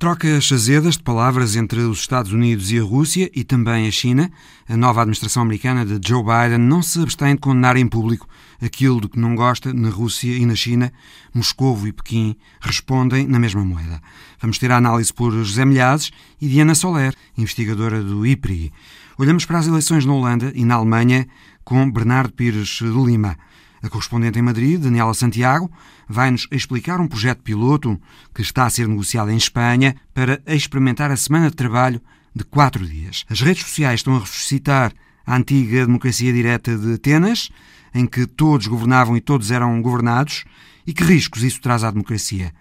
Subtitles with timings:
[0.00, 4.32] Trocas azedas de palavras entre os Estados Unidos e a Rússia e também a China.
[4.66, 8.26] A nova administração americana de Joe Biden não se abstém de condenar em público
[8.62, 10.90] aquilo de que não gosta na Rússia e na China.
[11.34, 14.00] Moscovo e Pequim respondem na mesma moeda.
[14.40, 16.10] Vamos ter a análise por José Milhazes
[16.40, 18.72] e Diana Soler, investigadora do IPRI.
[19.18, 21.28] Olhamos para as eleições na Holanda e na Alemanha
[21.62, 23.36] com Bernardo Pires de Lima.
[23.82, 25.70] A correspondente em Madrid, Daniela Santiago,
[26.10, 27.98] vai-nos explicar um projeto piloto
[28.34, 32.02] que está a ser negociado em Espanha para experimentar a semana de trabalho
[32.34, 33.24] de quatro dias.
[33.30, 34.92] As redes sociais estão a ressuscitar
[35.24, 37.48] a antiga democracia direta de Atenas,
[37.94, 40.44] em que todos governavam e todos eram governados,
[40.84, 42.52] e que riscos isso traz à democracia.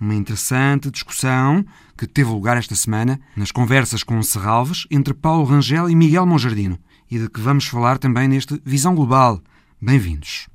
[0.00, 1.64] Uma interessante discussão
[1.96, 6.78] que teve lugar esta semana nas conversas com Serralves entre Paulo Rangel e Miguel Monjardino,
[7.08, 9.40] e de que vamos falar também neste Visão Global–
[9.80, 10.48] Bem-vindos.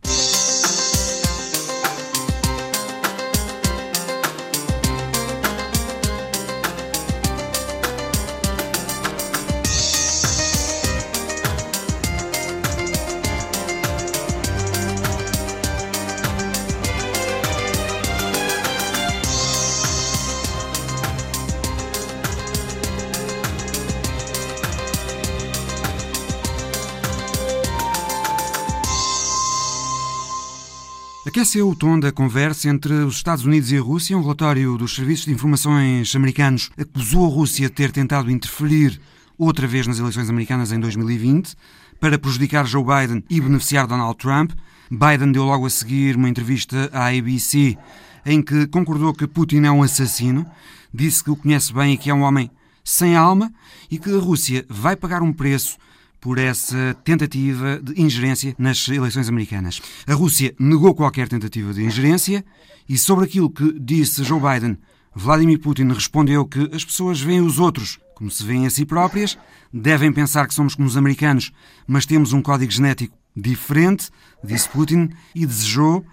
[31.42, 34.16] Aqueceu o tom da conversa entre os Estados Unidos e a Rússia.
[34.16, 39.02] Um relatório dos Serviços de Informações americanos acusou a Rússia de ter tentado interferir
[39.40, 41.56] outra vez nas eleições americanas em 2020
[42.00, 44.52] para prejudicar Joe Biden e beneficiar Donald Trump.
[44.92, 47.76] Biden deu logo a seguir uma entrevista à ABC
[48.24, 50.46] em que concordou que Putin é um assassino,
[50.94, 52.52] disse que o conhece bem e que é um homem
[52.84, 53.52] sem alma
[53.90, 55.76] e que a Rússia vai pagar um preço
[56.22, 59.82] por essa tentativa de ingerência nas eleições americanas.
[60.08, 62.46] A Rússia negou qualquer tentativa de ingerência
[62.88, 64.78] e sobre aquilo que disse Joe Biden,
[65.14, 69.36] Vladimir Putin respondeu que as pessoas veem os outros como se veem a si próprias,
[69.74, 71.52] devem pensar que somos como os americanos,
[71.88, 74.12] mas temos um código genético diferente,
[74.44, 76.06] disse Putin, e desejou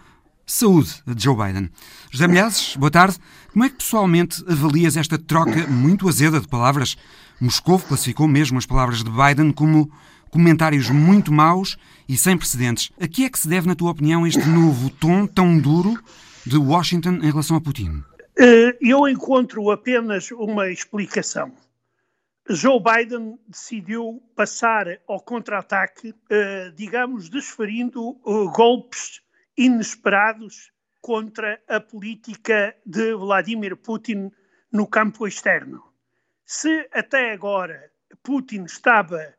[0.47, 1.69] saúde a Joe Biden.
[2.11, 3.19] José Milhazes, boa tarde.
[3.53, 6.97] Como é que pessoalmente avalias esta troca muito azeda de palavras
[7.41, 9.91] Moscou classificou mesmo as palavras de Biden como
[10.31, 11.77] comentários muito maus
[12.09, 12.91] e sem precedentes.
[13.01, 15.99] A que é que se deve, na tua opinião, este novo tom tão duro
[16.45, 18.03] de Washington em relação a Putin?
[18.39, 21.53] Eh, eu encontro apenas uma explicação.
[22.49, 29.21] Joe Biden decidiu passar ao contra-ataque, eh, digamos, desferindo eh, golpes
[29.57, 34.31] inesperados contra a política de Vladimir Putin
[34.73, 35.88] no campo externo.
[36.51, 37.93] Se até agora
[38.23, 39.35] Putin estava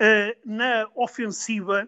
[0.00, 1.86] uh, na ofensiva,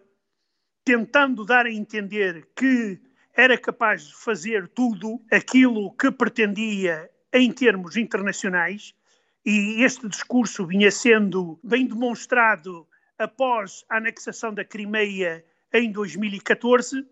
[0.85, 3.01] tentando dar a entender que
[3.33, 8.95] era capaz de fazer tudo aquilo que pretendia em termos internacionais,
[9.43, 12.87] e este discurso vinha sendo bem demonstrado
[13.19, 15.43] após a anexação da Crimeia
[15.73, 17.07] em 2014,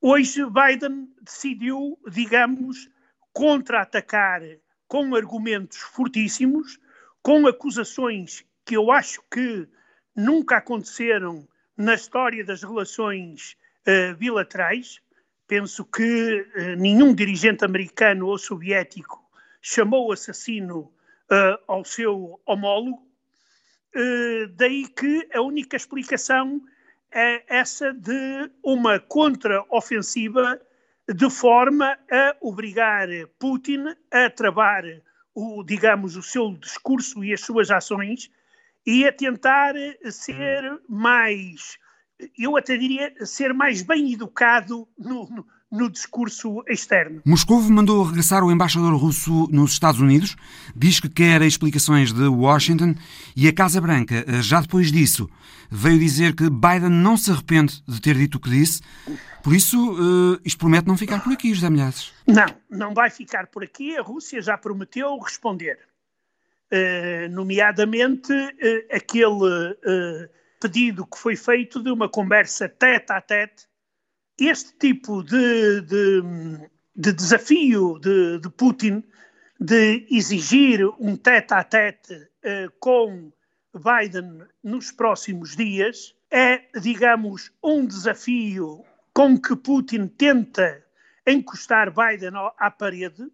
[0.00, 2.90] hoje Biden decidiu, digamos,
[3.32, 4.42] contra-atacar
[4.88, 6.80] com argumentos fortíssimos,
[7.26, 9.66] com acusações que eu acho que
[10.14, 11.44] nunca aconteceram
[11.76, 15.00] na história das relações uh, bilaterais.
[15.48, 19.20] Penso que uh, nenhum dirigente americano ou soviético
[19.60, 23.04] chamou assassino uh, ao seu homólogo.
[24.54, 26.62] daí que a única explicação
[27.10, 30.60] é essa de uma contra-ofensiva
[31.12, 33.08] de forma a obrigar
[33.40, 34.84] Putin a travar
[35.36, 38.30] o, digamos, o seu discurso e as suas ações
[38.86, 39.74] e a tentar
[40.10, 41.76] ser mais,
[42.38, 47.20] eu até diria, ser mais bem educado no, no, no discurso externo.
[47.22, 50.36] Moscou mandou regressar o embaixador russo nos Estados Unidos,
[50.74, 52.94] diz que quer explicações de Washington
[53.36, 55.28] e a Casa Branca, já depois disso,
[55.70, 58.80] veio dizer que Biden não se arrepende de ter dito o que disse.
[59.46, 62.12] Por isso, uh, isto promete não ficar por aqui, José Milhazes.
[62.26, 63.96] Não, não vai ficar por aqui.
[63.96, 65.78] A Rússia já prometeu responder.
[66.72, 69.76] Uh, nomeadamente uh, aquele
[70.60, 73.68] pedido que foi feito de uma conversa tete a tete
[74.36, 76.22] este tipo de, de,
[76.96, 79.04] de desafio de, de, Putin
[79.60, 83.30] de exigir um tete-a-tete uh, com
[83.72, 88.84] Biden nos próximos dias é, digamos, um desafio
[89.16, 90.84] com que Putin tenta
[91.26, 93.32] encostar Biden à parede,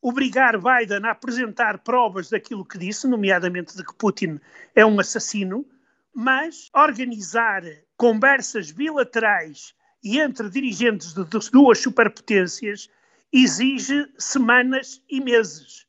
[0.00, 4.40] obrigar Biden a apresentar provas daquilo que disse, nomeadamente de que Putin
[4.74, 5.68] é um assassino,
[6.14, 7.62] mas organizar
[7.98, 12.88] conversas bilaterais e entre dirigentes de duas superpotências
[13.30, 15.86] exige semanas e meses.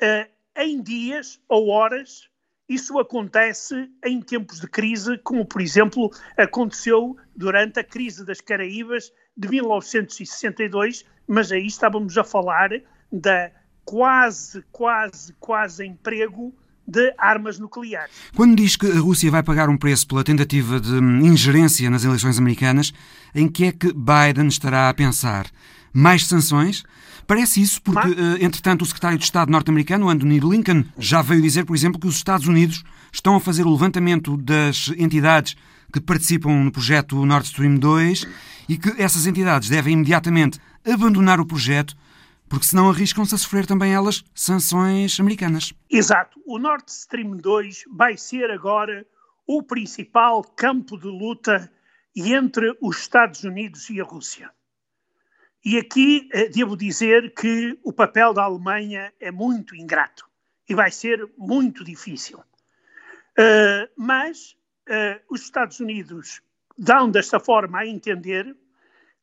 [0.00, 2.30] uh, em dias ou horas.
[2.68, 9.12] Isso acontece em tempos de crise, como por exemplo aconteceu durante a crise das Caraíbas
[9.36, 12.70] de 1962, mas aí estávamos a falar
[13.12, 13.52] da
[13.84, 16.52] quase, quase, quase emprego
[16.86, 18.14] de armas nucleares.
[18.34, 22.38] Quando diz que a Rússia vai pagar um preço pela tentativa de ingerência nas eleições
[22.38, 22.92] americanas,
[23.34, 25.46] em que é que Biden estará a pensar?
[25.96, 26.84] Mais sanções?
[27.26, 28.08] Parece isso porque.
[28.08, 32.06] Eh, entretanto, o secretário de Estado norte-americano, Anthony Blinken, já veio dizer, por exemplo, que
[32.06, 35.56] os Estados Unidos estão a fazer o levantamento das entidades
[35.90, 38.26] que participam no projeto Nord Stream 2
[38.68, 41.96] e que essas entidades devem imediatamente abandonar o projeto
[42.46, 45.72] porque senão arriscam-se a sofrer também elas sanções americanas.
[45.90, 46.38] Exato.
[46.46, 49.04] O Nord Stream 2 vai ser agora
[49.46, 51.70] o principal campo de luta
[52.14, 54.50] entre os Estados Unidos e a Rússia.
[55.66, 60.24] E aqui eh, devo dizer que o papel da Alemanha é muito ingrato
[60.68, 62.38] e vai ser muito difícil.
[63.36, 64.56] Uh, mas
[64.88, 66.40] uh, os Estados Unidos
[66.78, 68.44] dão desta forma a entender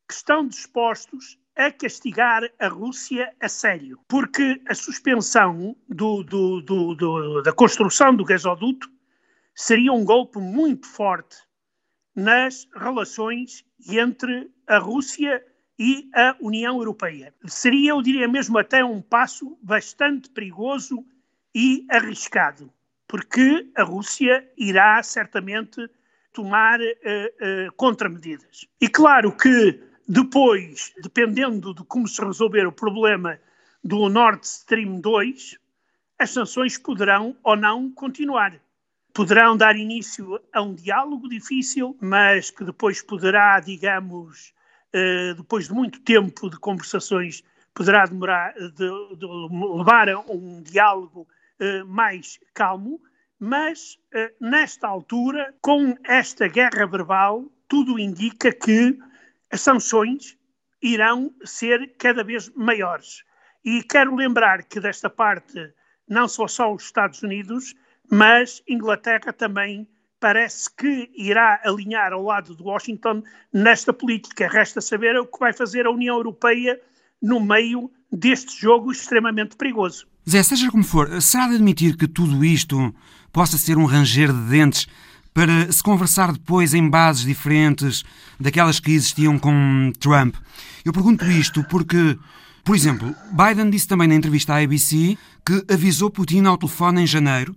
[0.06, 7.42] que estão dispostos a castigar a Rússia a sério, porque a suspensão do, do, do,
[7.42, 8.92] da construção do gasoduto
[9.56, 11.38] seria um golpe muito forte
[12.13, 15.53] nas relações entre a Rússia e
[16.14, 17.34] a União Europeia.
[17.48, 21.04] Seria, eu diria mesmo, até um passo bastante perigoso
[21.54, 22.72] e arriscado,
[23.08, 25.90] porque a Rússia irá certamente
[26.31, 28.68] tomar uh, uh, contramedidas.
[28.81, 33.40] E claro que depois, dependendo de como se resolver o problema
[33.84, 35.58] do Nord Stream 2,
[36.19, 38.60] as sanções poderão ou não continuar.
[39.14, 44.54] Poderão dar início a um diálogo difícil, mas que depois poderá, digamos,
[45.36, 47.44] depois de muito tempo de conversações,
[47.74, 49.25] poderá demorar, de, de
[49.78, 51.28] levar a um diálogo
[51.60, 53.01] uh, mais calmo,
[53.40, 53.98] mas
[54.40, 58.98] nesta altura, com esta guerra verbal, tudo indica que
[59.51, 60.38] as sanções
[60.81, 63.24] irão ser cada vez maiores.
[63.66, 65.74] E quero lembrar que desta parte
[66.07, 67.74] não só só os Estados Unidos,
[68.12, 69.88] mas Inglaterra também
[70.24, 73.22] parece que irá alinhar ao lado de Washington
[73.52, 74.48] nesta política.
[74.48, 76.80] Resta saber o que vai fazer a União Europeia
[77.22, 80.08] no meio deste jogo extremamente perigoso.
[80.30, 82.96] Zé, seja como for, será de admitir que tudo isto
[83.34, 84.88] possa ser um ranger de dentes
[85.34, 88.06] para se conversar depois em bases diferentes
[88.40, 90.36] daquelas que existiam com Trump?
[90.86, 92.18] Eu pergunto isto porque,
[92.64, 97.08] por exemplo, Biden disse também na entrevista à ABC que avisou Putin ao telefone em
[97.08, 97.54] janeiro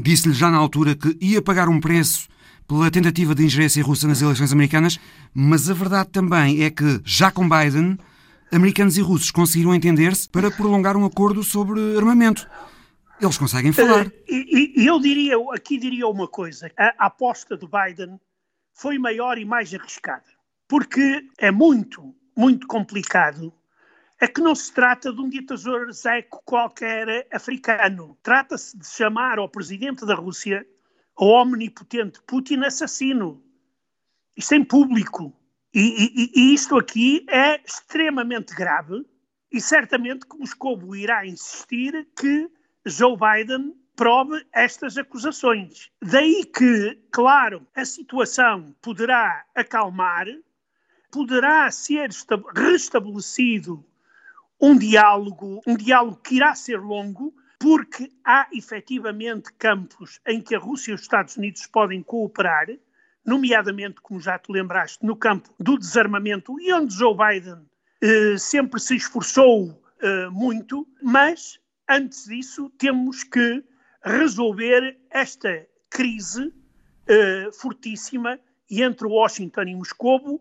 [0.00, 2.26] Disse-lhe já na altura que ia pagar um preço
[2.66, 4.98] pela tentativa de ingerência russa nas eleições americanas,
[5.34, 7.98] mas a verdade também é que, já com Biden,
[8.50, 12.48] americanos e russos conseguiram entender-se para prolongar um acordo sobre armamento.
[13.20, 14.06] Eles conseguem falar.
[14.06, 18.18] Uh, e, eu diria, aqui diria uma coisa: a aposta de Biden
[18.72, 20.24] foi maior e mais arriscada,
[20.66, 23.52] porque é muito, muito complicado
[24.20, 28.18] é que não se trata de um ditador zeco qualquer africano.
[28.22, 30.66] Trata-se de chamar ao presidente da Rússia,
[31.16, 33.42] ao omnipotente Putin, assassino.
[34.36, 35.34] Isto é em público.
[35.72, 39.06] E, e, e isto aqui é extremamente grave
[39.50, 42.50] e certamente que Moscou irá insistir que
[42.84, 45.90] Joe Biden prove estas acusações.
[46.02, 50.26] Daí que, claro, a situação poderá acalmar,
[51.10, 52.10] poderá ser
[52.54, 53.84] restabelecido
[54.60, 60.58] um diálogo, um diálogo que irá ser longo, porque há efetivamente campos em que a
[60.58, 62.66] Rússia e os Estados Unidos podem cooperar,
[63.24, 67.66] nomeadamente, como já te lembraste, no campo do desarmamento, e onde Joe Biden
[68.02, 73.62] eh, sempre se esforçou eh, muito, mas antes disso temos que
[74.02, 76.52] resolver esta crise
[77.06, 78.38] eh, fortíssima
[78.70, 80.40] entre Washington e Moscou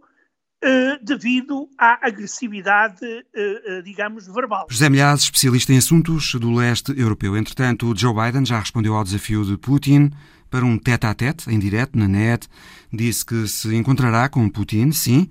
[0.62, 4.68] Uh, devido à agressividade, uh, uh, digamos, verbal.
[4.70, 7.38] José Milhaz, especialista em assuntos do leste europeu.
[7.38, 10.12] Entretanto, Joe Biden já respondeu ao desafio de Putin
[10.50, 12.50] para um tete-a-tete, -tete, em direto, na net.
[12.92, 15.30] Disse que se encontrará com Putin, sim,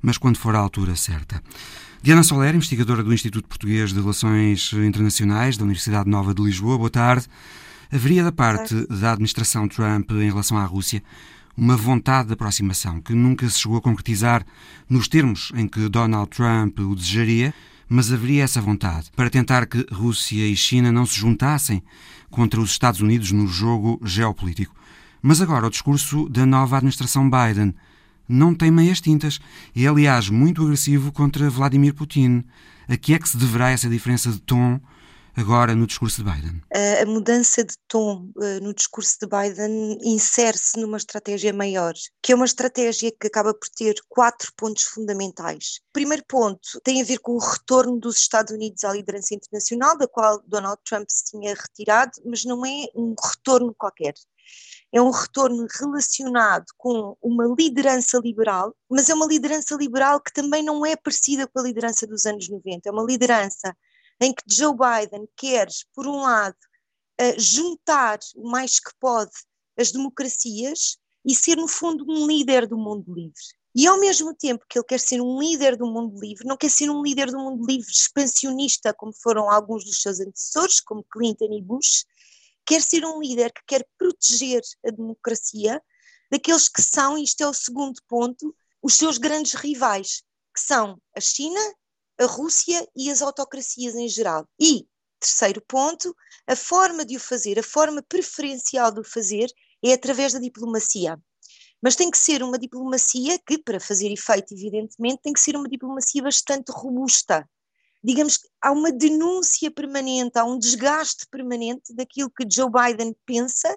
[0.00, 1.42] mas quando for a altura certa.
[2.02, 6.88] Diana Soler, investigadora do Instituto Português de Relações Internacionais da Universidade Nova de Lisboa, boa
[6.88, 7.26] tarde.
[7.92, 11.02] Haveria da parte da administração Trump em relação à Rússia
[11.56, 14.44] uma vontade de aproximação que nunca se chegou a concretizar
[14.88, 17.54] nos termos em que Donald Trump o desejaria,
[17.88, 21.82] mas haveria essa vontade para tentar que Rússia e China não se juntassem
[22.30, 24.74] contra os Estados Unidos no jogo geopolítico.
[25.20, 27.74] Mas agora o discurso da nova administração Biden
[28.28, 29.40] não tem meias tintas
[29.74, 32.44] e, aliás, muito agressivo contra Vladimir Putin.
[32.88, 34.80] A que é que se deverá essa diferença de tom
[35.40, 36.62] agora no discurso de Biden?
[37.02, 42.34] A mudança de tom uh, no discurso de Biden insere-se numa estratégia maior, que é
[42.34, 45.80] uma estratégia que acaba por ter quatro pontos fundamentais.
[45.88, 49.96] O primeiro ponto tem a ver com o retorno dos Estados Unidos à liderança internacional,
[49.96, 54.14] da qual Donald Trump se tinha retirado, mas não é um retorno qualquer
[54.92, 60.64] é um retorno relacionado com uma liderança liberal, mas é uma liderança liberal que também
[60.64, 62.88] não é parecida com a liderança dos anos 90.
[62.88, 63.76] É uma liderança
[64.20, 66.56] em que Joe Biden quer, por um lado,
[67.20, 69.32] uh, juntar o mais que pode
[69.78, 73.40] as democracias e ser, no fundo, um líder do mundo livre.
[73.74, 76.70] E ao mesmo tempo que ele quer ser um líder do mundo livre, não quer
[76.70, 81.52] ser um líder do mundo livre expansionista, como foram alguns dos seus antecessores, como Clinton
[81.52, 82.04] e Bush,
[82.66, 85.80] quer ser um líder que quer proteger a democracia
[86.30, 90.22] daqueles que são, e isto é o segundo ponto, os seus grandes rivais,
[90.54, 91.60] que são a China,
[92.20, 94.46] a Rússia e as autocracias em geral.
[94.60, 94.86] E,
[95.18, 96.14] terceiro ponto,
[96.46, 99.50] a forma de o fazer, a forma preferencial de o fazer
[99.82, 101.18] é através da diplomacia.
[101.82, 105.68] Mas tem que ser uma diplomacia que, para fazer efeito, evidentemente, tem que ser uma
[105.68, 107.48] diplomacia bastante robusta,
[108.02, 113.74] digamos que há uma denúncia permanente, há um desgaste permanente daquilo que Joe Biden pensa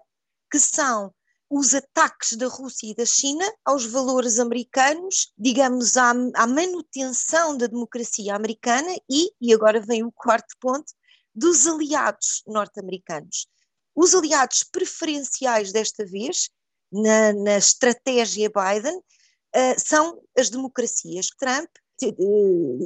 [0.51, 1.13] que são
[1.55, 7.67] os ataques da Rússia e da China aos valores americanos, digamos, à, à manutenção da
[7.67, 10.91] democracia americana e, e agora vem o quarto ponto,
[11.35, 13.47] dos aliados norte-americanos.
[13.93, 16.49] Os aliados preferenciais desta vez,
[16.91, 21.27] na, na estratégia Biden, uh, são as democracias.
[21.37, 21.69] Trump
[22.01, 22.15] eh,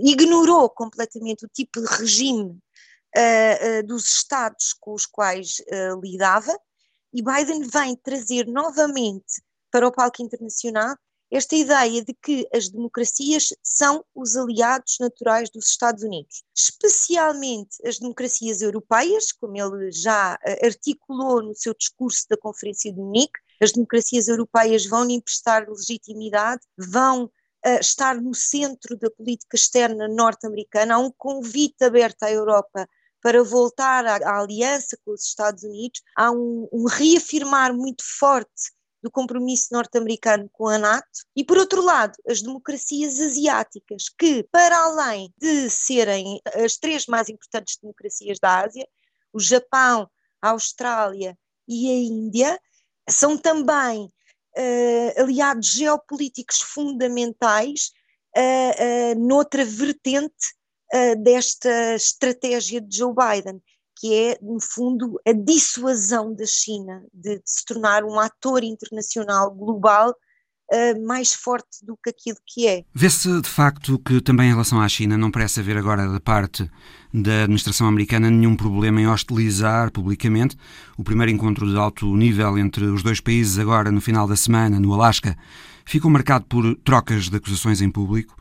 [0.03, 6.53] ignorou completamente o tipo de regime uh, uh, dos Estados com os quais uh, lidava,
[7.13, 10.95] e Biden vem trazer novamente para o palco internacional
[11.29, 17.99] esta ideia de que as democracias são os aliados naturais dos Estados Unidos, especialmente as
[17.99, 24.27] democracias europeias, como ele já articulou no seu discurso da Conferência de Munique, as democracias
[24.27, 30.99] europeias vão lhe emprestar legitimidade, vão uh, estar no centro da política externa norte-americana, há
[30.99, 32.87] um convite aberto à Europa
[33.21, 38.71] para voltar à, à aliança com os Estados Unidos, há um, um reafirmar muito forte
[39.01, 44.77] do compromisso norte-americano com a NATO, e por outro lado, as democracias asiáticas, que, para
[44.77, 48.87] além de serem as três mais importantes democracias da Ásia,
[49.31, 50.09] o Japão,
[50.41, 52.59] a Austrália e a Índia,
[53.09, 57.91] são também uh, aliados geopolíticos fundamentais
[58.35, 60.56] uh, uh, noutra vertente
[61.23, 63.61] desta estratégia de Joe Biden,
[63.99, 69.53] que é, no fundo, a dissuasão da China de, de se tornar um ator internacional
[69.53, 70.13] global
[70.69, 72.83] Uh, mais forte do que aquilo que é.
[72.93, 76.69] Vê-se de facto que também em relação à China não parece haver agora da parte
[77.13, 80.57] da administração americana nenhum problema em hostilizar publicamente.
[80.97, 84.77] O primeiro encontro de alto nível entre os dois países agora no final da semana
[84.77, 85.37] no Alasca
[85.85, 88.35] ficou marcado por trocas de acusações em público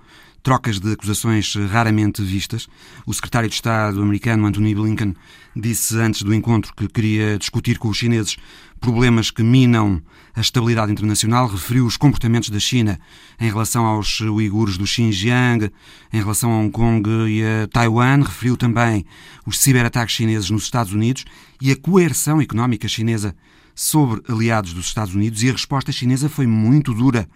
[0.47, 2.69] trocas de acusações raramente vistas.
[3.05, 5.13] O secretário de Estado americano Anthony Blinken
[5.57, 8.37] disse antes do encontro que queria discutir com os chineses
[8.79, 10.01] problemas que minam
[10.37, 13.01] a estabilidade internacional, referiu os comportamentos da China
[13.41, 15.69] em relação aos uigures do Xinjiang,
[16.13, 19.05] em relação a Hong Kong e a Taiwan, referiu também
[19.45, 21.25] os ciberataques chineses nos Estados Unidos
[21.61, 23.35] e a coerção económica chinesa
[23.77, 27.29] sobre aliados dos Estados Unidos e a resposta chinesa foi muito dura.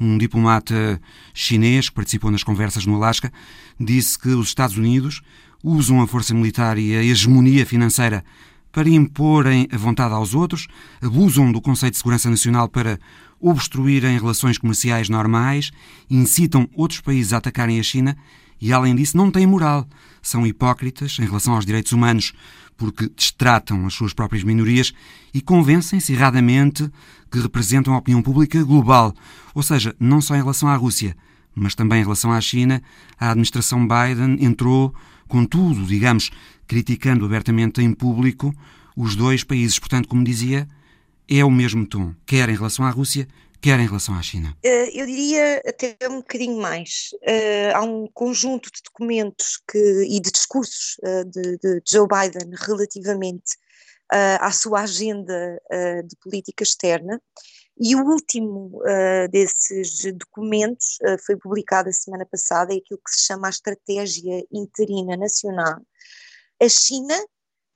[0.00, 1.00] Um diplomata
[1.34, 3.32] chinês que participou nas conversas no Alasca
[3.78, 5.20] disse que os Estados Unidos
[5.62, 8.24] usam a força militar e a hegemonia financeira
[8.70, 10.68] para imporem a vontade aos outros,
[11.02, 13.00] abusam do conceito de segurança nacional para
[13.40, 15.72] obstruírem relações comerciais normais,
[16.08, 18.16] incitam outros países a atacarem a China
[18.60, 19.86] e, além disso, não têm moral.
[20.20, 22.32] São hipócritas em relação aos direitos humanos,
[22.78, 24.94] porque destratam as suas próprias minorias
[25.34, 26.90] e convencem-se erradamente
[27.30, 29.14] que representam a opinião pública global,
[29.54, 31.14] ou seja, não só em relação à Rússia,
[31.54, 32.80] mas também em relação à China,
[33.18, 34.94] a administração Biden entrou
[35.26, 36.30] com tudo, digamos,
[36.66, 38.54] criticando abertamente em público
[38.96, 39.78] os dois países.
[39.78, 40.68] Portanto, como dizia,
[41.28, 43.28] é o mesmo tom, quer em relação à Rússia,
[43.60, 44.56] quer em relação à China?
[44.62, 47.10] Eh, eu diria até um bocadinho mais.
[47.22, 52.50] Eh, há um conjunto de documentos que, e de discursos eh, de, de Joe Biden
[52.56, 53.56] relativamente
[54.10, 55.60] à sua agenda
[56.06, 57.20] de política externa.
[57.78, 58.80] E o último
[59.30, 60.96] desses documentos
[61.26, 65.76] foi publicado a semana passada, é aquilo que se chama a Estratégia Interina Nacional.
[66.58, 67.14] A China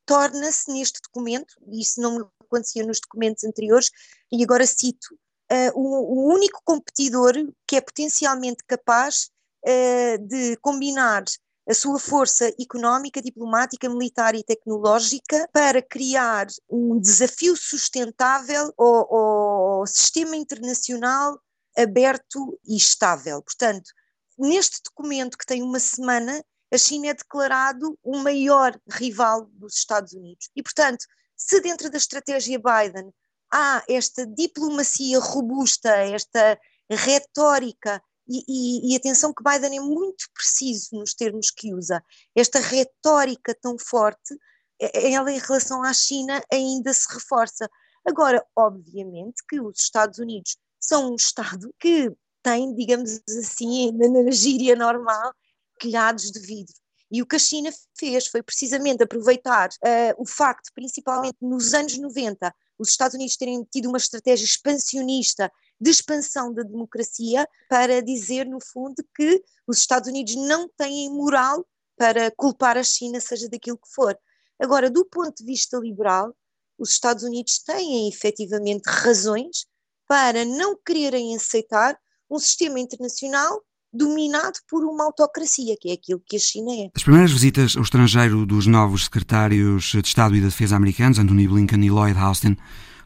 [0.06, 3.90] torna-se neste documento, e isso não acontecia nos documentos anteriores,
[4.32, 5.14] e agora cito,
[5.52, 7.34] uh, o, o, único competidor
[7.66, 9.30] que é potencialmente capaz
[9.64, 11.24] uh, de combinar
[11.68, 19.86] a sua força económica, diplomática, militar e tecnológica para criar um desafio sustentável ao, ao
[19.86, 21.38] sistema internacional
[21.76, 23.40] aberto e estável.
[23.42, 23.90] Portanto,
[24.36, 30.14] neste documento que tem uma semana, a China é declarado o maior rival dos Estados
[30.14, 30.50] Unidos.
[30.56, 31.04] E, portanto,
[31.36, 33.12] se dentro da estratégia Biden
[33.52, 36.58] há esta diplomacia robusta, esta
[36.90, 42.02] retórica, e, e, e, atenção que Biden é muito preciso nos termos que usa,
[42.36, 44.36] esta retórica tão forte,
[44.80, 47.68] ela em relação à China ainda se reforça.
[48.06, 52.10] Agora, obviamente que os Estados Unidos são um Estado que
[52.42, 55.32] tem, digamos assim, na gíria normal,
[55.78, 56.74] telhados de vidro.
[57.10, 61.98] E o que a China fez foi precisamente aproveitar uh, o facto, principalmente nos anos
[61.98, 68.46] 90, os Estados Unidos terem tido uma estratégia expansionista de expansão da democracia para dizer,
[68.46, 73.78] no fundo, que os Estados Unidos não têm moral para culpar a China, seja daquilo
[73.78, 74.18] que for.
[74.60, 76.34] Agora, do ponto de vista liberal,
[76.78, 79.66] os Estados Unidos têm efetivamente razões
[80.08, 81.98] para não quererem aceitar
[82.28, 83.62] um sistema internacional
[83.92, 86.90] dominado por uma autocracia, que é aquilo que a China é.
[86.94, 91.46] As primeiras visitas ao estrangeiro dos novos secretários de Estado e da Defesa americanos, Anthony
[91.46, 92.56] Blinken e Lloyd Austin,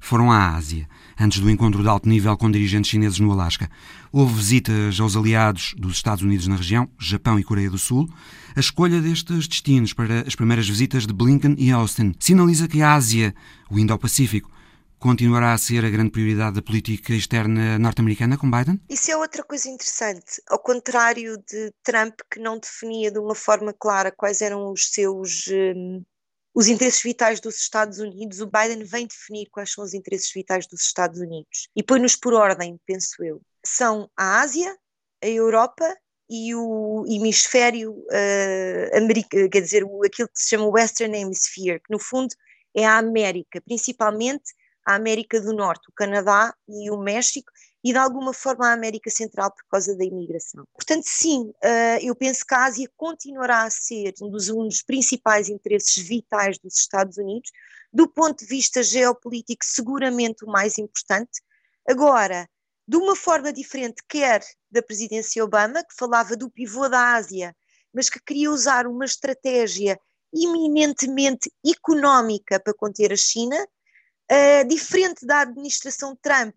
[0.01, 0.89] foram à Ásia,
[1.19, 3.69] antes do encontro de alto nível com dirigentes chineses no Alasca.
[4.13, 8.09] Houve visitas aos aliados dos Estados Unidos na região, Japão e Coreia do Sul.
[8.55, 12.95] A escolha destes destinos para as primeiras visitas de Blinken e Austin sinaliza que a
[12.95, 13.35] Ásia,
[13.69, 14.51] o Indo-Pacífico,
[14.99, 18.81] continuará a ser a grande prioridade da política externa norte-americana com Biden?
[18.89, 20.43] Isso é outra coisa interessante.
[20.49, 25.47] Ao contrário de Trump, que não definia de uma forma clara quais eram os seus.
[25.49, 26.03] Um,
[26.55, 30.67] os interesses vitais dos Estados Unidos, o Biden vem definir quais são os interesses vitais
[30.67, 33.43] dos Estados Unidos e põe-nos por ordem, penso eu.
[33.63, 34.75] São a Ásia,
[35.23, 35.85] a Europa
[36.31, 41.99] e o hemisfério uh, América, quer dizer, aquilo que se chama Western Hemisphere, que no
[41.99, 42.35] fundo
[42.75, 44.55] é a América, principalmente
[44.87, 47.51] a América do Norte, o Canadá e o México,
[47.83, 50.65] e de alguma forma a América Central por causa da imigração.
[50.73, 54.83] Portanto, sim, uh, eu penso que a Ásia continuará a ser um dos, um dos
[54.83, 57.51] principais interesses vitais dos Estados Unidos,
[57.93, 61.41] do ponto de vista geopolítico, seguramente o mais importante.
[61.89, 62.49] Agora,
[62.87, 67.55] de uma forma diferente, quer da presidência Obama, que falava do pivô da Ásia,
[67.93, 69.99] mas que queria usar uma estratégia
[70.35, 73.57] eminentemente económica para conter a China,
[74.31, 76.55] Uh, diferente da administração Trump,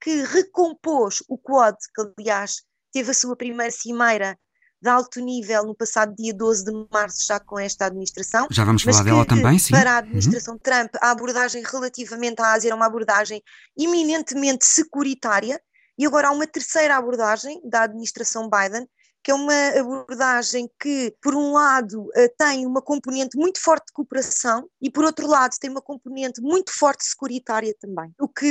[0.00, 4.38] que recompôs o Quad, que aliás teve a sua primeira cimeira
[4.80, 8.46] de alto nível no passado dia 12 de março, já com esta administração.
[8.50, 9.72] Já vamos falar dela também, sim.
[9.72, 10.60] Para a administração uhum.
[10.60, 13.42] Trump, a abordagem relativamente à Ásia era uma abordagem
[13.76, 15.60] eminentemente securitária,
[15.98, 18.88] e agora há uma terceira abordagem da administração Biden,
[19.22, 23.92] que é uma abordagem que, por um lado, eh, tem uma componente muito forte de
[23.92, 28.14] cooperação e, por outro lado, tem uma componente muito forte securitária também.
[28.18, 28.46] O que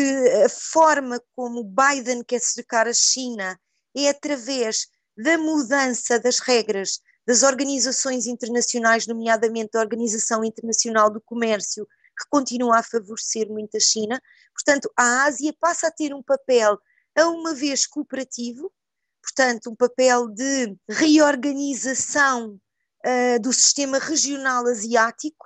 [0.45, 3.59] a forma como Biden quer cercar a China
[3.95, 11.85] é através da mudança das regras das organizações internacionais, nomeadamente a Organização Internacional do Comércio,
[12.17, 14.21] que continua a favorecer muito a China.
[14.53, 16.79] Portanto, a Ásia passa a ter um papel
[17.17, 18.71] a uma vez cooperativo,
[19.27, 22.59] portanto, um papel de reorganização
[23.05, 25.45] uh, do sistema regional asiático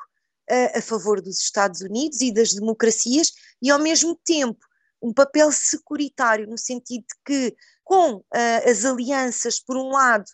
[0.49, 4.59] uh, a favor dos Estados Unidos e das democracias, e ao mesmo tempo
[5.01, 8.23] um papel securitário, no sentido de que, com uh,
[8.69, 10.25] as alianças, por um lado,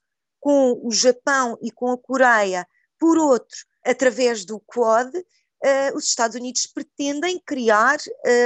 [0.42, 2.68] com o Japão e com a Coreia,
[3.00, 5.12] por outro, através do Quad,
[5.96, 7.98] os Estados Unidos pretendem criar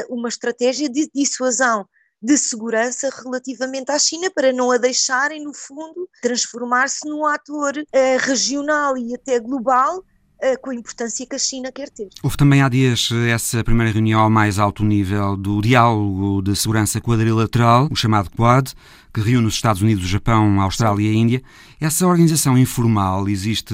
[0.10, 1.86] uma estratégia de dissuasão
[2.21, 8.17] de segurança relativamente à China para não a deixarem, no fundo, transformar-se num ator uh,
[8.19, 12.10] regional e até global uh, com a importância que a China quer ter.
[12.21, 16.55] Houve também há dias eh, essa primeira reunião ao mais alto nível do diálogo de
[16.55, 18.71] segurança quadrilateral, o chamado Quad,
[19.12, 21.41] que reúne os Estados Unidos, o Japão, a Austrália e a Índia.
[21.79, 23.73] Essa organização informal existe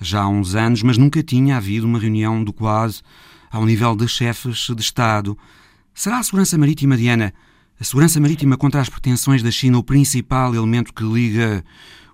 [0.00, 3.00] já há uns anos, mas nunca tinha havido uma reunião do Quad
[3.50, 5.36] ao nível de chefes de Estado.
[5.94, 7.34] Será a segurança marítima, Diana,
[7.82, 11.64] a segurança marítima contra as pretensões da China o principal elemento que liga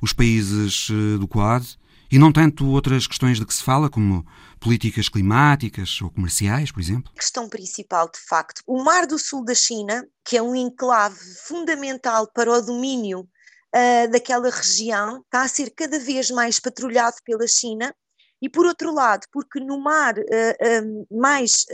[0.00, 1.62] os países eh, do Quad
[2.10, 4.24] e não tanto outras questões de que se fala, como
[4.58, 7.12] políticas climáticas ou comerciais, por exemplo?
[7.14, 11.18] A questão principal, de facto, o Mar do Sul da China, que é um enclave
[11.46, 17.46] fundamental para o domínio uh, daquela região, está a ser cada vez mais patrulhado pela
[17.46, 17.94] China.
[18.40, 21.66] E por outro lado, porque no mar uh, uh, mais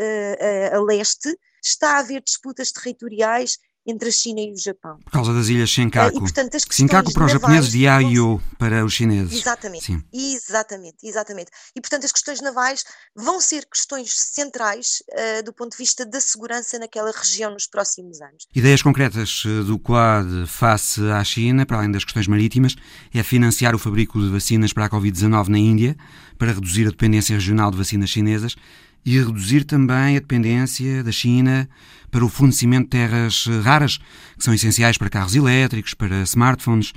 [0.72, 4.98] a leste está a haver disputas territoriais entre a China e o Japão.
[5.04, 6.16] Por causa das ilhas Senkaku.
[6.16, 9.40] Uh, e, portanto, as Senkaku para os japoneses e Ayo para os chineses.
[9.40, 10.02] Exatamente, Sim.
[10.12, 11.50] exatamente, exatamente.
[11.74, 16.20] E portanto as questões navais vão ser questões centrais uh, do ponto de vista da
[16.20, 18.46] segurança naquela região nos próximos anos.
[18.54, 22.76] Ideias concretas eh, do Quad face à China, para além das questões marítimas,
[23.12, 25.96] é financiar o fabrico de vacinas para a Covid-19 na Índia,
[26.38, 28.56] para reduzir a dependência regional de vacinas chinesas
[29.04, 31.68] e reduzir também a dependência da China
[32.10, 33.98] para o fornecimento de terras raras,
[34.38, 36.92] que são essenciais para carros elétricos, para smartphones,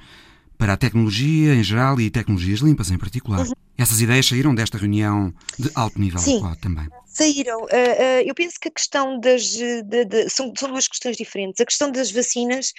[0.57, 3.45] para a tecnologia em geral e tecnologias limpas em particular.
[3.45, 3.53] Uhum.
[3.77, 6.87] Essas ideias saíram desta reunião de alto nível Sim, também.
[7.05, 7.61] Saíram.
[7.61, 9.43] Uh, uh, eu penso que a questão das.
[9.43, 11.61] De, de, são, são duas questões diferentes.
[11.61, 12.73] A questão das vacinas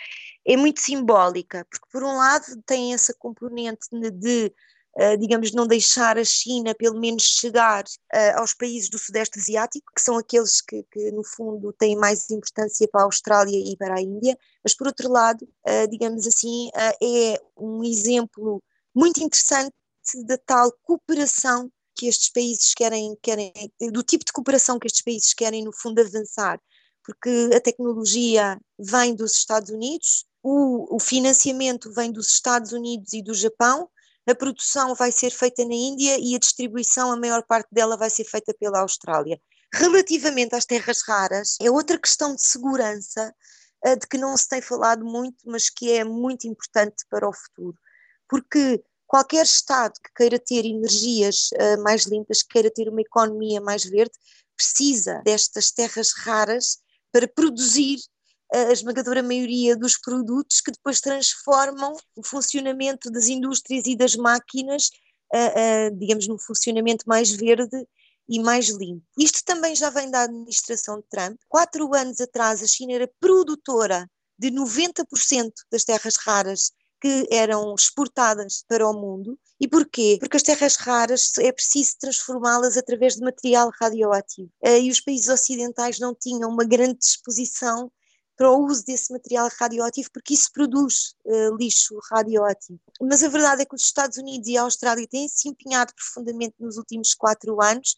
[0.44, 4.52] é muito simbólica, porque, por um lado, tem essa componente de eh,
[5.18, 10.02] digamos, não deixar a China, pelo menos, chegar uh, aos países do Sudeste Asiático, que
[10.02, 14.02] são aqueles que, que, no fundo, têm mais importância para a Austrália e para a
[14.02, 18.62] Índia, mas, por outro lado, uh, digamos assim, é um exemplo
[18.94, 19.74] muito interessante
[20.26, 23.52] da tal cooperação que estes países querem, querem,
[23.92, 26.60] do tipo de cooperação que estes países querem, no fundo, avançar,
[27.04, 33.22] porque a tecnologia vem dos Estados Unidos, o, o financiamento vem dos Estados Unidos e
[33.22, 33.88] do Japão,
[34.28, 38.10] a produção vai ser feita na Índia e a distribuição, a maior parte dela vai
[38.10, 39.40] ser feita pela Austrália.
[39.72, 43.34] Relativamente às terras raras, é outra questão de segurança
[43.84, 47.76] de que não se tem falado muito, mas que é muito importante para o futuro.
[48.28, 53.60] Porque qualquer Estado que queira ter energias uh, mais limpas, que queira ter uma economia
[53.60, 54.12] mais verde,
[54.56, 56.78] precisa destas terras raras
[57.12, 57.98] para produzir
[58.52, 64.90] a esmagadora maioria dos produtos que depois transformam o funcionamento das indústrias e das máquinas,
[65.34, 67.86] uh, uh, digamos, num funcionamento mais verde
[68.28, 69.04] e mais limpo.
[69.18, 71.38] Isto também já vem da administração de Trump.
[71.48, 74.08] Quatro anos atrás, a China era produtora
[74.38, 79.38] de 90% das terras raras que eram exportadas para o mundo.
[79.60, 80.16] E porquê?
[80.20, 84.50] Porque as terras raras é preciso transformá-las através de material radioativo.
[84.64, 87.90] Uh, e os países ocidentais não tinham uma grande disposição
[88.38, 92.78] para o uso desse material radioativo, porque isso produz uh, lixo radioativo.
[93.00, 96.54] Mas a verdade é que os Estados Unidos e a Austrália têm se empenhado profundamente
[96.60, 97.96] nos últimos quatro anos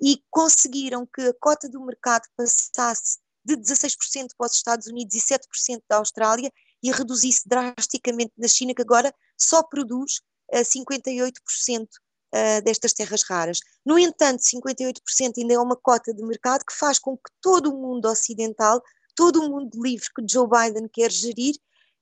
[0.00, 5.20] e conseguiram que a cota do mercado passasse de 16% para os Estados Unidos e
[5.20, 10.20] 7% da Austrália e reduzisse drasticamente na China, que agora só produz
[10.52, 13.58] uh, 58% uh, destas terras raras.
[13.86, 14.98] No entanto, 58%
[15.38, 18.82] ainda é uma cota de mercado que faz com que todo o mundo ocidental
[19.18, 21.56] todo o mundo livre que Joe Biden quer gerir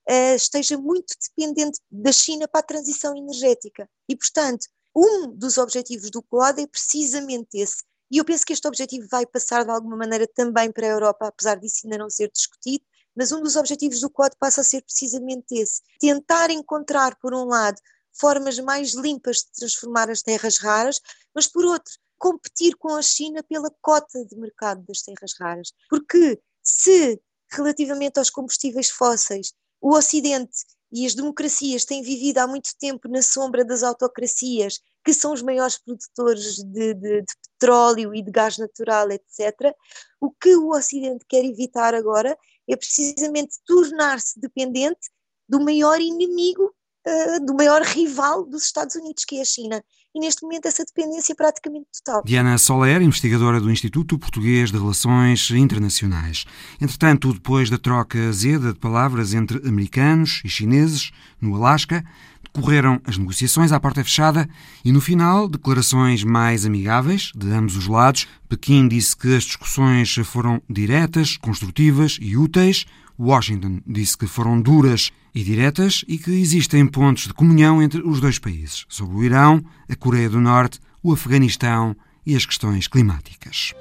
[0.07, 3.89] uh, esteja muito dependente da China para a transição energética.
[4.07, 7.83] E, portanto, um dos objetivos do Quad é precisamente esse.
[8.11, 11.27] E eu penso que este objetivo vai passar de alguma maneira também para a Europa,
[11.27, 12.85] apesar disso ainda não ser discutido,
[13.17, 17.47] mas um dos objetivos do Quad passa a ser precisamente esse: tentar encontrar, por um
[17.47, 17.81] lado,
[18.13, 21.01] formas mais limpas de transformar as terras raras,
[21.35, 25.73] mas por outro, competir com a China pela cota de mercado das terras raras.
[25.89, 27.21] Porque se,
[27.53, 33.23] relativamente aos combustíveis fósseis, o Ocidente e as democracias têm vivido há muito tempo na
[33.23, 38.59] sombra das autocracias, que são os maiores produtores de, de, de petróleo e de gás
[38.59, 39.75] natural, etc.,
[40.21, 42.37] o que o Ocidente quer evitar agora
[42.69, 45.09] é precisamente tornar-se dependente
[45.49, 46.75] do maior inimigo,
[47.07, 49.85] uh, do maior rival dos Estados Unidos, que é a China
[50.17, 52.23] e neste momento essa dependência é praticamente total.
[52.25, 56.47] Diana Soler, investigadora do Instituto Português de Relações Internacionais.
[56.81, 62.03] Entretanto, depois da troca azeda de palavras entre americanos e chineses no Alasca,
[62.43, 64.49] decorreram as negociações à porta fechada
[64.83, 68.27] e, no final, declarações mais amigáveis de ambos os lados.
[68.49, 72.87] Pequim disse que as discussões foram diretas, construtivas e úteis.
[73.19, 78.21] Washington disse que foram duras e diretas e que existem pontos de comunhão entre os
[78.21, 83.73] dois países, sobre o Irão, a Coreia do Norte, o Afeganistão e as questões climáticas.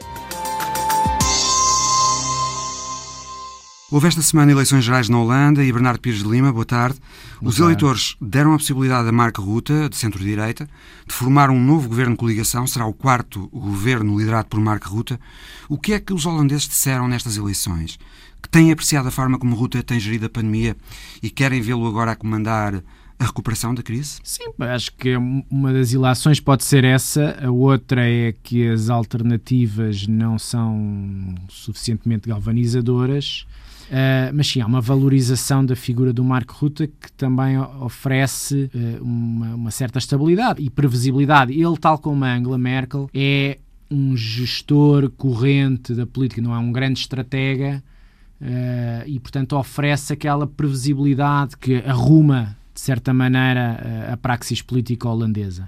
[3.91, 6.99] Houve esta semana eleições gerais na Holanda e Bernardo Pires de Lima, boa tarde.
[7.39, 7.61] Boa Os tarde.
[7.61, 10.67] eleitores deram a possibilidade a Mark Rutte, de centro-direita,
[11.07, 12.65] de formar um novo governo de coligação.
[12.65, 15.19] Será o quarto governo liderado por Mark Rutte.
[15.69, 17.99] O que é que os holandeses disseram nestas eleições?
[18.45, 20.77] Que têm apreciado a forma como Ruta tem gerido a pandemia
[21.21, 22.83] e querem vê-lo agora a comandar
[23.17, 24.19] a recuperação da crise?
[24.23, 25.15] Sim, acho que
[25.49, 32.29] uma das ilações pode ser essa, a outra é que as alternativas não são suficientemente
[32.29, 33.47] galvanizadoras.
[33.85, 39.03] Uh, mas sim, há uma valorização da figura do Marco Ruta que também oferece uh,
[39.03, 41.53] uma, uma, certa estabilidade e previsibilidade.
[41.53, 46.71] Ele, tal como a Angela Merkel, é um gestor corrente da política, não é um
[46.71, 47.83] grande estratega,
[48.45, 55.67] uh, e, portanto, oferece aquela previsibilidade que arruma, de certa maneira, a praxis política holandesa.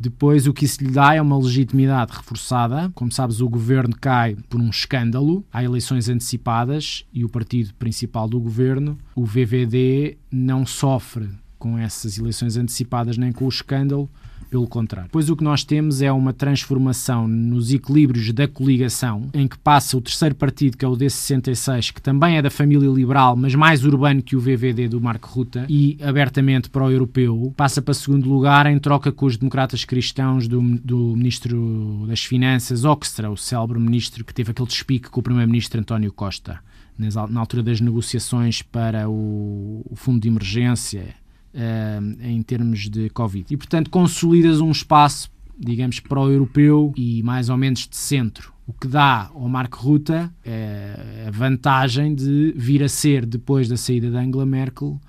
[0.00, 2.90] Depois, o que isso lhe dá é uma legitimidade reforçada.
[2.94, 5.44] Como sabes, o governo cai por um escândalo.
[5.52, 12.16] Há eleições antecipadas e o partido principal do governo, o VVD, não sofre com essas
[12.16, 14.08] eleições antecipadas nem com o escândalo,
[14.50, 15.10] pelo contrário.
[15.12, 19.96] Pois o que nós temos é uma transformação nos equilíbrios da coligação, em que passa
[19.96, 23.84] o terceiro partido, que é o D66, que também é da família liberal, mas mais
[23.84, 28.78] urbano que o VVD do Marco Ruta, e abertamente pró-europeu, passa para segundo lugar em
[28.78, 34.34] troca com os democratas cristãos do, do Ministro das Finanças, Oxtra, o célebre ministro que
[34.34, 36.60] teve aquele despique com o Primeiro-Ministro António Costa
[36.98, 41.14] na altura das negociações para o, o fundo de emergência
[41.54, 43.46] uh, em termos de Covid.
[43.52, 48.52] E, portanto, consolidas um espaço, digamos, pró-europeu e mais ou menos de centro.
[48.66, 53.76] O que dá ao Marco Ruta é a vantagem de vir a ser, depois da
[53.76, 55.00] saída da Angela Merkel,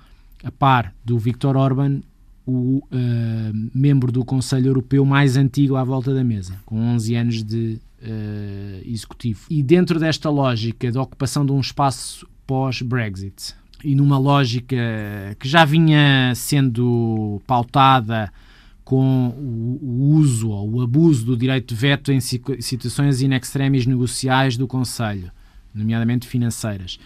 [0.42, 2.00] a par do Viktor Orban,
[2.46, 7.44] o uh, membro do Conselho Europeu mais antigo à volta da mesa, com 11 anos
[7.44, 7.78] de
[8.86, 9.42] executivo.
[9.50, 14.76] E dentro desta lógica de ocupação de um espaço pós-Brexit, e numa lógica
[15.38, 18.32] que já vinha sendo pautada
[18.84, 24.56] com o, uso ou o abuso do direito de veto em situações in extremis negociais
[24.56, 25.30] do Conselho,
[25.72, 26.98] nomeadamente financeiras,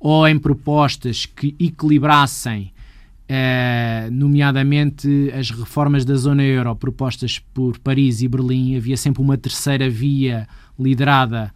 [0.00, 2.72] ou em propostas que equilibrassem,
[3.28, 9.36] eh, nomeadamente as reformas da zona euro propostas por Paris e Berlim, havia sempre uma
[9.36, 11.52] terceira via liderada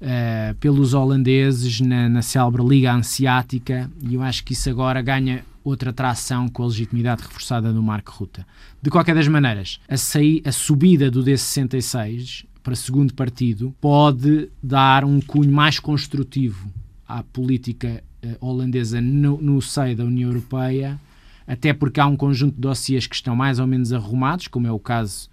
[0.00, 5.44] uh, pelos holandeses na, na célebre Liga Anseática e eu acho que isso agora ganha
[5.62, 8.46] outra tração com a legitimidade reforçada do Marco Ruta.
[8.80, 15.04] De qualquer das maneiras, a, saí, a subida do D66 para segundo partido pode dar
[15.04, 16.70] um cunho mais construtivo
[17.06, 20.98] à política uh, holandesa no, no seio da União Europeia,
[21.46, 24.72] até porque há um conjunto de dossiês que estão mais ou menos arrumados, como é
[24.72, 25.30] o caso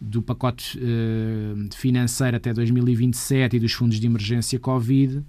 [0.00, 5.24] do pacote uh, financeiro até 2027 e dos fundos de emergência Covid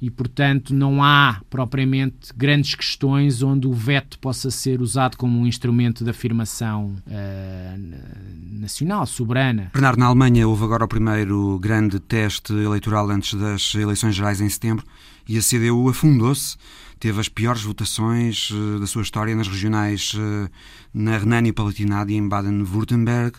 [0.00, 5.46] e, portanto, não há propriamente grandes questões onde o veto possa ser usado como um
[5.46, 9.70] instrumento de afirmação uh, nacional, soberana.
[9.72, 14.48] Bernardo, na Alemanha houve agora o primeiro grande teste eleitoral antes das eleições gerais em
[14.48, 14.84] setembro
[15.26, 16.56] e a CDU afundou-se.
[17.00, 20.50] Teve as piores votações uh, da sua história nas regionais uh,
[20.92, 23.38] na Renânia-Palatinado e em Baden-Württemberg.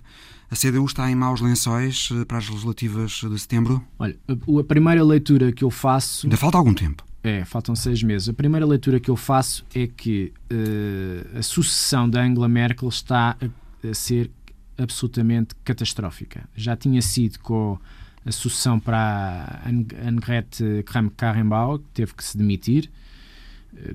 [0.49, 3.83] A CDU está em maus lençóis eh, para as legislativas de setembro?
[3.99, 6.25] Olha, a, a primeira leitura que eu faço.
[6.25, 7.03] Ainda falta algum tempo.
[7.21, 8.29] É, faltam seis meses.
[8.29, 13.35] A primeira leitura que eu faço é que uh, a sucessão da Angela Merkel está
[13.41, 14.31] a, a, ser
[14.77, 16.47] absolutamente catastrófica.
[16.55, 17.77] Já tinha sido com
[18.25, 22.89] a sucessão para Annegret Kramp-Karrenbauer, que teve que se demitir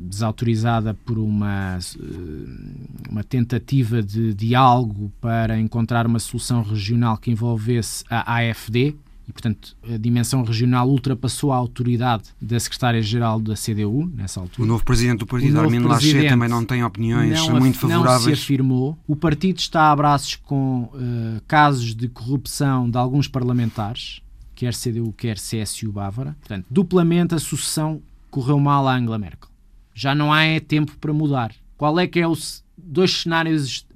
[0.01, 8.05] desautorizada por uma, eh, uma tentativa de diálogo para encontrar uma solução regional que envolvesse
[8.09, 8.95] a AFD,
[9.29, 14.65] e, portanto, a dimensão regional ultrapassou a autoridade da secretária-geral da CDU, nessa altura.
[14.65, 18.27] O novo presidente do partido, Armin Laschet, também não tem opiniões não, muito favoráveis.
[18.27, 18.99] Não se afirmou.
[19.07, 24.21] O partido está a braços com uh, casos de corrupção de alguns parlamentares,
[24.57, 26.37] quer CDU, quer CSU Bávara.
[26.41, 29.52] Portanto, duplamente a sucessão correu mal à Angela Merkel
[29.95, 31.55] já não há é tempo para mudar.
[31.77, 33.87] Qual é que é os dois cenários?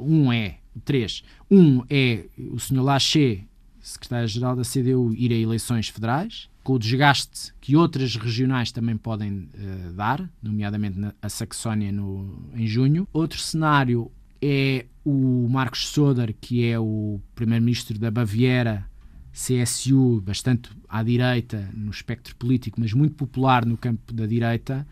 [0.00, 1.22] Um é, três.
[1.50, 2.82] Um é o Sr.
[2.82, 3.40] Lachê,
[3.80, 9.32] secretário-geral da CDU, ir a eleições federais, com o desgaste que outras regionais também podem
[9.32, 13.06] uh, dar, nomeadamente na, a Saxónia no, em junho.
[13.12, 14.10] Outro cenário
[14.42, 18.84] é o Marcos Soder, que é o primeiro-ministro da Baviera,
[19.32, 24.86] CSU, bastante à direita no espectro político, mas muito popular no campo da direita,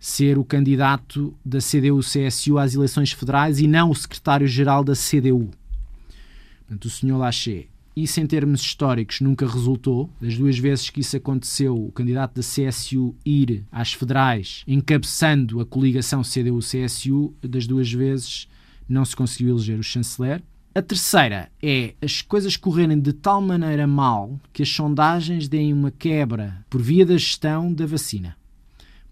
[0.00, 5.50] ser o candidato da CDU-CSU às eleições federais e não o secretário-geral da CDU.
[6.60, 7.66] Portanto, o senhor Lachê.
[7.94, 10.08] Isso, em termos históricos, nunca resultou.
[10.18, 15.66] Das duas vezes que isso aconteceu, o candidato da CSU ir às federais, encabeçando a
[15.66, 18.48] coligação CDU-CSU, das duas vezes
[18.88, 20.42] não se conseguiu eleger o chanceler.
[20.74, 25.90] A terceira é as coisas correrem de tal maneira mal que as sondagens deem uma
[25.90, 28.39] quebra por via da gestão da vacina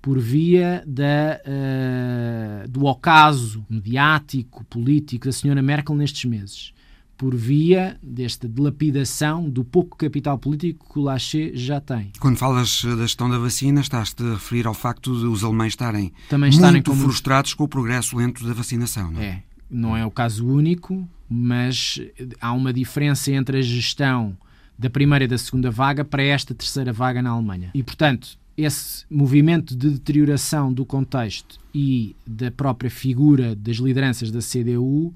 [0.00, 6.72] por via da, uh, do ocaso mediático, político da senhora Merkel nestes meses,
[7.16, 12.12] por via desta dilapidação do pouco capital político que o Lachê já tem.
[12.20, 16.12] Quando falas da gestão da vacina, estás-te a referir ao facto de os alemães estarem
[16.28, 17.02] Também estarem muito como...
[17.02, 19.26] frustrados com o progresso lento da vacinação, não é?
[19.26, 22.00] É, não é o caso único, mas
[22.40, 24.36] há uma diferença entre a gestão
[24.78, 27.70] da primeira e da segunda vaga para esta terceira vaga na Alemanha.
[27.74, 34.40] E, portanto, esse movimento de deterioração do contexto e da própria figura das lideranças da
[34.40, 35.14] CDU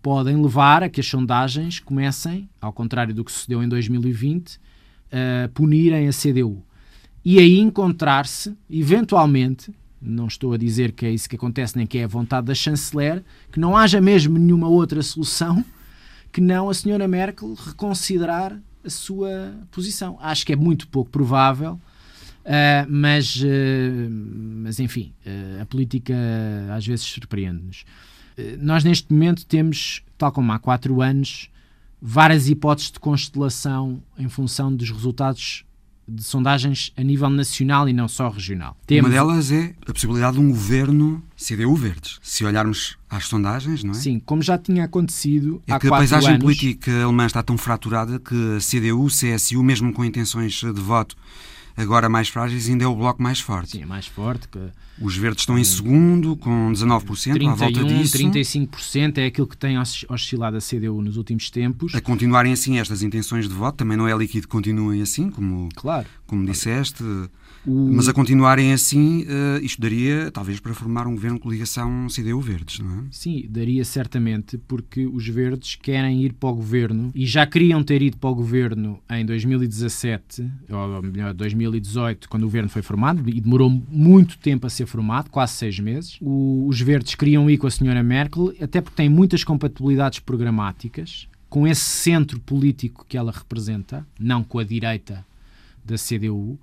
[0.00, 4.58] podem levar a que as sondagens comecem, ao contrário do que sucedeu em 2020,
[5.12, 6.62] a punirem a CDU.
[7.22, 11.98] E aí encontrar-se, eventualmente, não estou a dizer que é isso que acontece, nem que
[11.98, 15.62] é a vontade da chanceler, que não haja mesmo nenhuma outra solução
[16.32, 20.16] que não a senhora Merkel reconsiderar a sua posição.
[20.20, 21.78] Acho que é muito pouco provável,
[22.44, 26.14] uh, mas, uh, mas enfim, uh, a política
[26.74, 27.84] às vezes surpreende-nos.
[28.60, 31.50] nós neste momento temos, tal como há quatro anos,
[32.00, 35.64] várias hipóteses de constelação em função dos resultados
[36.10, 38.76] de sondagens a nível nacional e não só regional.
[38.86, 39.08] Temos...
[39.08, 42.18] Uma delas é a possibilidade de um governo CDU Verdes.
[42.20, 43.94] Se olharmos às sondagens, não é?
[43.94, 46.42] Sim, como já tinha acontecido é há que a paisagem anos...
[46.42, 51.16] política alemã está tão fraturada que a CDU, CSU, mesmo com intenções de voto
[51.80, 53.72] agora mais frágeis, ainda é o bloco mais forte.
[53.72, 54.48] Sim, é mais forte.
[54.48, 54.58] Que...
[55.00, 58.18] Os verdes estão em segundo, com 19%, 31, à volta disso.
[58.18, 61.94] 35% é aquilo que tem oscilado a CDU nos últimos tempos.
[61.94, 65.68] A continuarem assim estas intenções de voto, também não é líquido que continuem assim, como,
[65.74, 67.02] claro, como disseste.
[67.66, 67.92] O...
[67.92, 72.78] Mas a continuarem assim, uh, isto daria, talvez, para formar um governo de coligação CDU-Verdes,
[72.80, 73.02] não é?
[73.10, 78.00] Sim, daria certamente, porque os Verdes querem ir para o governo e já queriam ter
[78.02, 83.40] ido para o governo em 2017, ou melhor, 2018, quando o governo foi formado, e
[83.40, 86.16] demorou muito tempo a ser formado, quase seis meses.
[86.20, 91.28] O, os Verdes queriam ir com a senhora Merkel, até porque têm muitas compatibilidades programáticas
[91.48, 95.26] com esse centro político que ela representa, não com a direita
[95.84, 96.58] da CDU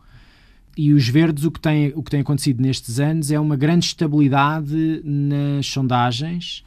[0.78, 3.88] e os verdes, o que, tem, o que tem acontecido nestes anos é uma grande
[3.88, 6.64] estabilidade nas sondagens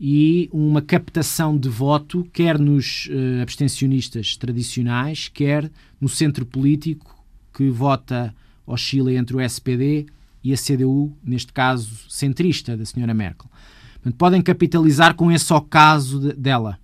[0.00, 5.70] e uma captação de voto, quer nos uh, abstencionistas tradicionais, quer
[6.00, 8.34] no centro político que vota
[8.66, 10.06] oscila entre o SPD
[10.42, 13.48] e a CDU, neste caso centrista da senhora Merkel.
[13.94, 16.76] Portanto, podem capitalizar com esse ocaso de, dela,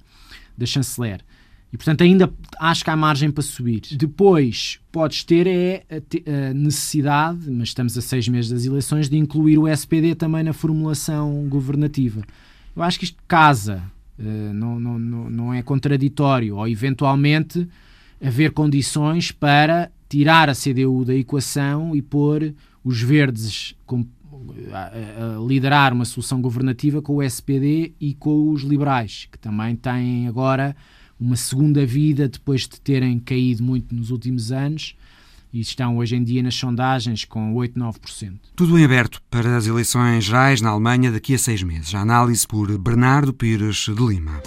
[0.56, 1.24] da chanceler.
[1.72, 3.82] E, portanto, ainda acho que há margem para subir.
[3.92, 9.58] Depois, podes ter é a, necessidade, mas estamos a seis meses das eleições, de incluir
[9.58, 12.22] o SPD também na formulação governativa.
[12.74, 13.82] Eu acho que isto casa,
[14.18, 17.68] eh, não, não, não é contraditório, ou eventualmente
[18.22, 23.74] haver condições para tirar a CDU da equação e pôr os verdes
[24.72, 29.76] a, a liderar uma solução governativa com o SPD e com os liberais, que também
[29.76, 30.74] têm agora
[31.20, 34.94] uma segunda vida depois de terem caído muito nos últimos anos
[35.52, 38.34] e estão hoje em dia nas sondagens com 8, 9%.
[38.54, 41.94] Tudo em aberto para as eleições gerais na Alemanha daqui a seis meses.
[41.94, 44.42] A análise por Bernardo Pires de Lima.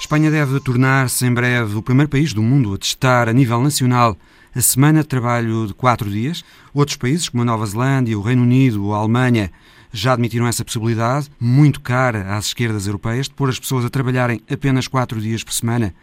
[0.00, 4.16] Espanha deve tornar-se em breve o primeiro país do mundo a testar a nível nacional
[4.54, 6.44] a semana de trabalho de quatro dias.
[6.74, 9.52] Outros países, como a Nova Zelândia, o Reino Unido a Alemanha,
[9.92, 14.40] já admitiram essa possibilidade, muito cara às esquerdas europeias, de pôr as pessoas a trabalharem
[14.50, 15.94] apenas quatro dias por semana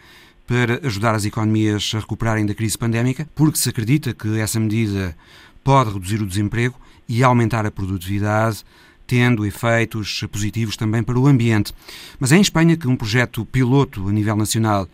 [0.45, 5.15] para ajudar as economias a recuperarem da crise pandémica, porque se acredita que essa medida
[5.63, 8.63] pode reduzir o desemprego e aumentar a produtividade,
[9.05, 11.73] tendo efeitos positivos também para o ambiente.
[12.19, 14.87] Mas é em Espanha que um projeto piloto a nível nacional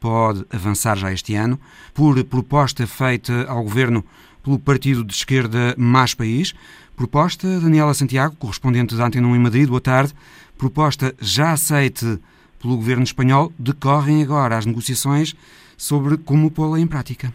[0.00, 1.58] pode avançar já este ano,
[1.92, 4.04] por proposta feita ao governo
[4.42, 6.54] pelo partido de esquerda Mais País,
[6.98, 10.12] Proposta, Daniela Santiago, correspondente da Antena 1 em Madrid, boa tarde.
[10.58, 12.18] Proposta já aceite
[12.60, 15.32] pelo governo espanhol, decorrem agora as negociações
[15.76, 17.32] sobre como pô-la em prática.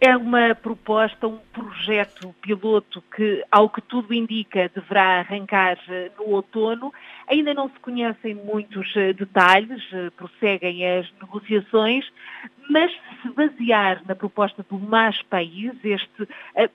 [0.00, 6.26] É uma proposta, um projeto piloto que, ao que tudo indica, deverá arrancar eh, no
[6.26, 6.92] outono.
[7.26, 12.04] Ainda não se conhecem muitos eh, detalhes, eh, prosseguem as negociações,
[12.68, 16.28] mas se se basear na proposta do Mais País, este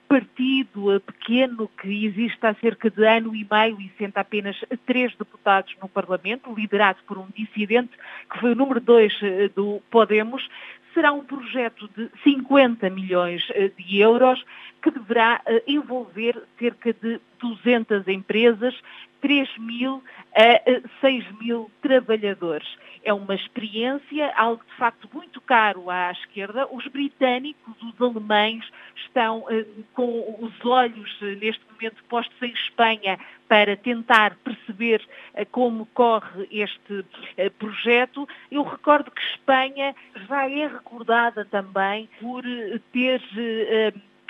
[0.08, 5.74] partido pequeno que existe há cerca de ano e meio e senta apenas três deputados
[5.80, 7.92] no Parlamento, liderado por um dissidente
[8.28, 9.14] que foi o número dois
[9.54, 10.48] do Podemos,
[10.92, 14.44] será um projeto de 50 milhões eh, de euros
[14.82, 18.74] que deverá eh, envolver cerca de 200 empresas,
[19.20, 20.02] 3 mil
[20.34, 20.60] a
[21.00, 22.68] 6 mil trabalhadores.
[23.02, 26.68] É uma experiência, algo de facto muito caro à esquerda.
[26.70, 28.64] Os britânicos, os alemães,
[28.96, 29.64] estão eh,
[29.94, 31.10] com os olhos
[31.40, 33.18] neste momento postos em Espanha
[33.50, 35.02] para tentar perceber
[35.34, 37.04] eh, como corre este
[37.36, 38.28] eh, projeto.
[38.48, 39.92] Eu recordo que Espanha
[40.28, 43.20] já é recordada também por eh, ter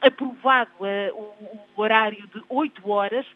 [0.00, 3.26] aprovado o horário de 8 horas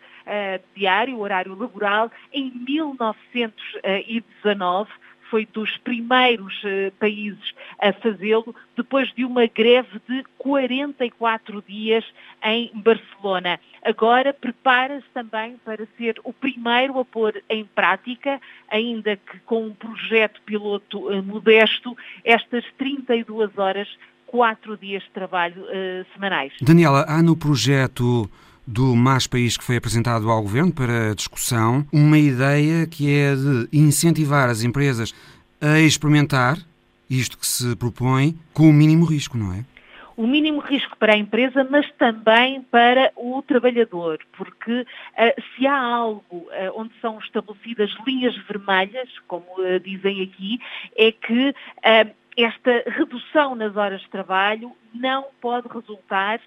[0.75, 4.91] diário, o horário laboral, em 1919
[5.35, 12.05] foi dos primeiros uh, países a fazê-lo, depois de uma greve de 44 dias
[12.41, 13.59] em Barcelona.
[13.83, 19.75] Agora prepara-se também para ser o primeiro a pôr em prática, ainda que com um
[19.75, 23.89] projeto piloto uh, modesto, estas 32 horas,
[24.35, 26.53] quatro dias de trabalho uh, semanais.
[26.61, 28.29] Daniela, há no projeto
[28.67, 33.69] do Mais País que foi apresentado ao Governo para discussão, uma ideia que é de
[33.73, 35.15] incentivar as empresas
[35.61, 36.59] a experimentar
[37.09, 39.65] isto que se propõe com o mínimo risco, não é?
[40.17, 45.77] o mínimo risco para a empresa, mas também para o trabalhador, porque uh, se há
[45.77, 50.61] algo uh, onde são estabelecidas linhas vermelhas, como uh, dizem aqui,
[50.97, 51.55] é que
[52.37, 56.41] esta redução nas horas de trabalho não pode resultar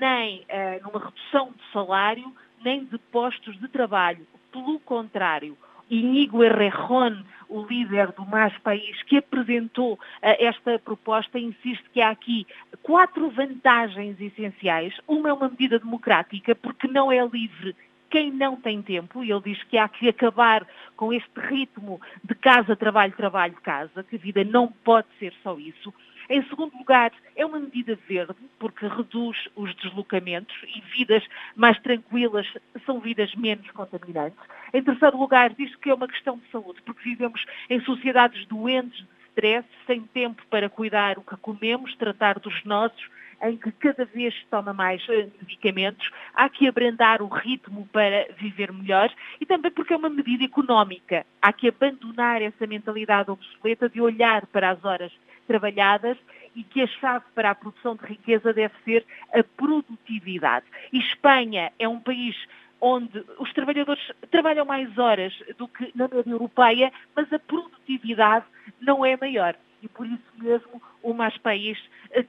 [0.00, 2.32] nem uh, numa redução de salário,
[2.64, 4.26] nem de postos de trabalho.
[4.52, 5.56] Pelo contrário,
[5.90, 12.10] Inigo Errejón, o líder do Mais País, que apresentou uh, esta proposta, insiste que há
[12.10, 12.46] aqui
[12.82, 14.94] quatro vantagens essenciais.
[15.08, 17.74] Uma é uma medida democrática, porque não é livre
[18.12, 22.34] quem não tem tempo, e ele diz que há que acabar com este ritmo de
[22.34, 25.92] casa, trabalho, trabalho, casa, que a vida não pode ser só isso.
[26.28, 31.24] Em segundo lugar, é uma medida verde, porque reduz os deslocamentos e vidas
[31.56, 32.46] mais tranquilas
[32.84, 34.38] são vidas menos contaminantes.
[34.74, 38.98] Em terceiro lugar, diz que é uma questão de saúde, porque vivemos em sociedades doentes
[38.98, 43.08] de stress, sem tempo para cuidar o que comemos, tratar dos nossos,
[43.42, 48.28] em que cada vez se toma mais eh, medicamentos, há que abrandar o ritmo para
[48.38, 51.26] viver melhor e também porque é uma medida económica.
[51.40, 55.12] Há que abandonar essa mentalidade obsoleta de olhar para as horas
[55.46, 56.16] trabalhadas
[56.54, 60.66] e que a chave para a produção de riqueza deve ser a produtividade.
[60.92, 62.36] E Espanha é um país
[62.80, 68.44] onde os trabalhadores trabalham mais horas do que na média europeia, mas a produtividade
[68.80, 69.56] não é maior.
[69.82, 71.78] E por isso mesmo o Mais País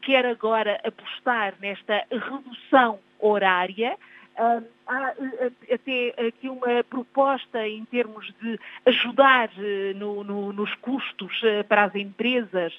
[0.02, 3.98] quer agora apostar nesta redução horária,
[4.38, 11.42] há eh, até aqui uma proposta em termos de ajudar eh, no, no, nos custos
[11.44, 12.74] eh, para as empresas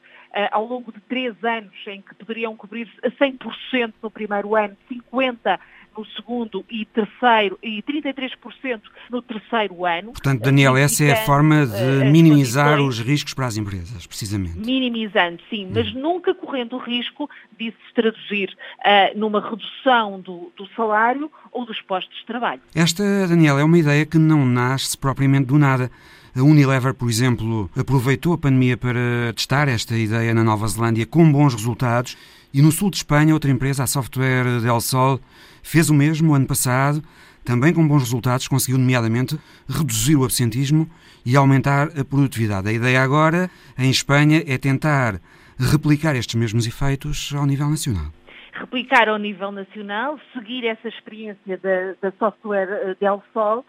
[0.51, 5.61] ao longo de três anos, em que poderiam cobrir a 100% no primeiro ano, 50%
[5.97, 8.81] no segundo e terceiro e 33%
[9.11, 10.13] no terceiro ano.
[10.13, 14.59] Portanto, Daniel, essa é a forma de minimizar os riscos para as empresas, precisamente.
[14.59, 16.01] Minimizando, sim, mas hum.
[16.01, 17.29] nunca correndo o risco
[17.59, 22.61] de se traduzir uh, numa redução do, do salário ou dos postos de trabalho.
[22.75, 25.91] Esta, Daniel, é uma ideia que não nasce propriamente do nada.
[26.37, 31.31] A Unilever, por exemplo, aproveitou a pandemia para testar esta ideia na Nova Zelândia com
[31.31, 32.17] bons resultados
[32.53, 35.21] e no sul de Espanha outra empresa, a Software Del Sol,
[35.65, 37.03] fez o mesmo ano passado,
[37.45, 39.39] também com bons resultados, conseguiu nomeadamente
[39.69, 40.89] reduzir o absentismo
[41.27, 42.69] e aumentar a produtividade.
[42.69, 45.21] A ideia agora, em Espanha, é tentar
[45.59, 48.13] replicar estes mesmos efeitos ao nível nacional
[48.55, 53.65] replicar ao nível nacional, seguir essa experiência da, da software eh, Del Sol uh,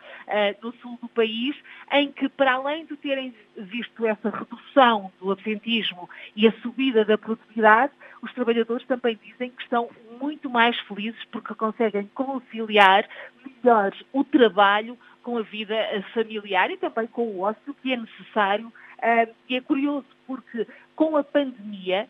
[0.65, 1.55] no sul do país,
[1.91, 7.17] em que para além de terem visto essa redução do absentismo e a subida da
[7.17, 9.89] produtividade, os trabalhadores também dizem que estão
[10.21, 13.07] muito mais felizes porque conseguem conciliar
[13.43, 17.97] melhor o trabalho com a vida eh, familiar e também com o ócio que é
[17.97, 18.67] necessário.
[18.97, 22.07] Uh, e é curioso porque com a pandemia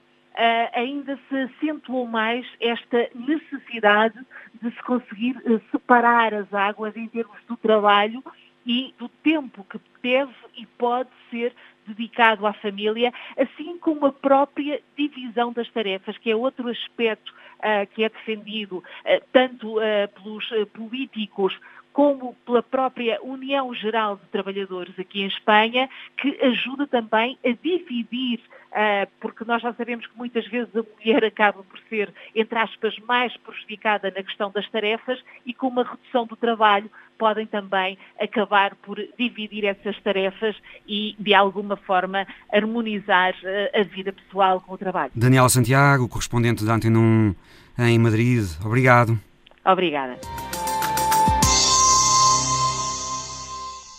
[0.73, 4.19] ainda se acentuou mais esta necessidade
[4.61, 8.23] de se conseguir uh, separar as águas em termos do trabalho
[8.65, 11.53] e do tempo que deve e pode ser
[11.87, 17.87] dedicado à família, assim como a própria divisão das tarefas, que é outro aspecto uh,
[17.93, 18.83] que é defendido uh,
[19.31, 21.57] tanto uh, pelos políticos
[21.95, 28.41] como pela própria União Geral de Trabalhadores aqui em Espanha, que ajuda também a dividir,
[28.41, 32.99] uh, porque nós já sabemos que muitas vezes a mulher acaba por ser, entre aspas,
[33.07, 38.75] mais prejudicada na questão das tarefas e com uma redução do trabalho podem também acabar
[38.75, 40.53] por dividir essas tarefas
[40.85, 45.13] e, de alguma forma, harmonizar uh, a vida pessoal com o trabalho.
[45.15, 47.35] Daniela Santiago, correspondente da Antena 1
[47.79, 49.17] em Madrid, obrigado.
[49.63, 50.19] Obrigada.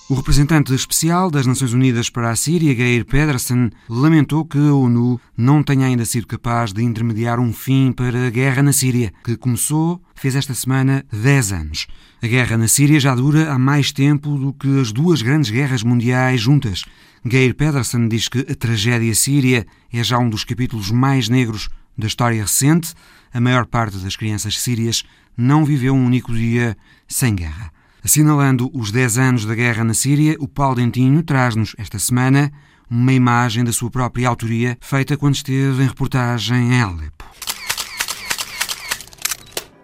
[0.09, 5.21] O representante especial das Nações Unidas para a Síria, Geir Pedersen, lamentou que a ONU
[5.37, 9.37] não tenha ainda sido capaz de intermediar um fim para a guerra na Síria, que
[9.37, 11.89] começou, fez esta semana 10 anos.
[12.23, 15.83] A guerra na Síria já dura há mais tempo do que as duas grandes guerras
[15.83, 16.85] mundiais juntas.
[17.29, 22.07] Geir Pedersen diz que a tragédia síria é já um dos capítulos mais negros da
[22.07, 22.95] história recente.
[23.35, 25.03] A maior parte das crianças sírias
[25.37, 26.77] não viveu um único dia
[27.09, 27.75] sem guerra.
[28.07, 32.53] Assinalando os 10 anos da guerra na Síria, o Paulo Dentinho traz-nos esta semana
[32.89, 37.25] uma imagem da sua própria autoria, feita quando esteve em reportagem em Alepo.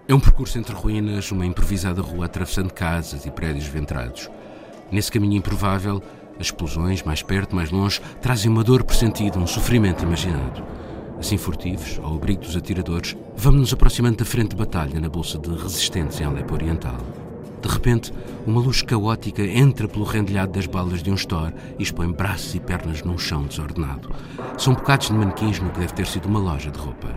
[0.06, 4.30] É um percurso entre ruínas, uma improvisada rua atravessando casas e prédios ventrados.
[4.92, 6.00] Nesse caminho improvável,
[6.38, 10.62] as explosões, mais perto, mais longe, trazem uma dor pressentida, um sofrimento imaginado.
[11.18, 15.38] Assim furtivos, ao abrigo dos atiradores, vamos nos aproximando da frente de batalha na bolsa
[15.38, 17.21] de resistentes em Alepo Oriental.
[17.62, 18.12] De repente,
[18.44, 22.60] uma luz caótica entra pelo rendilhado das balas de um store e expõe braços e
[22.60, 24.10] pernas num chão desordenado.
[24.58, 27.14] São bocados de manequins no que deve ter sido uma loja de roupa.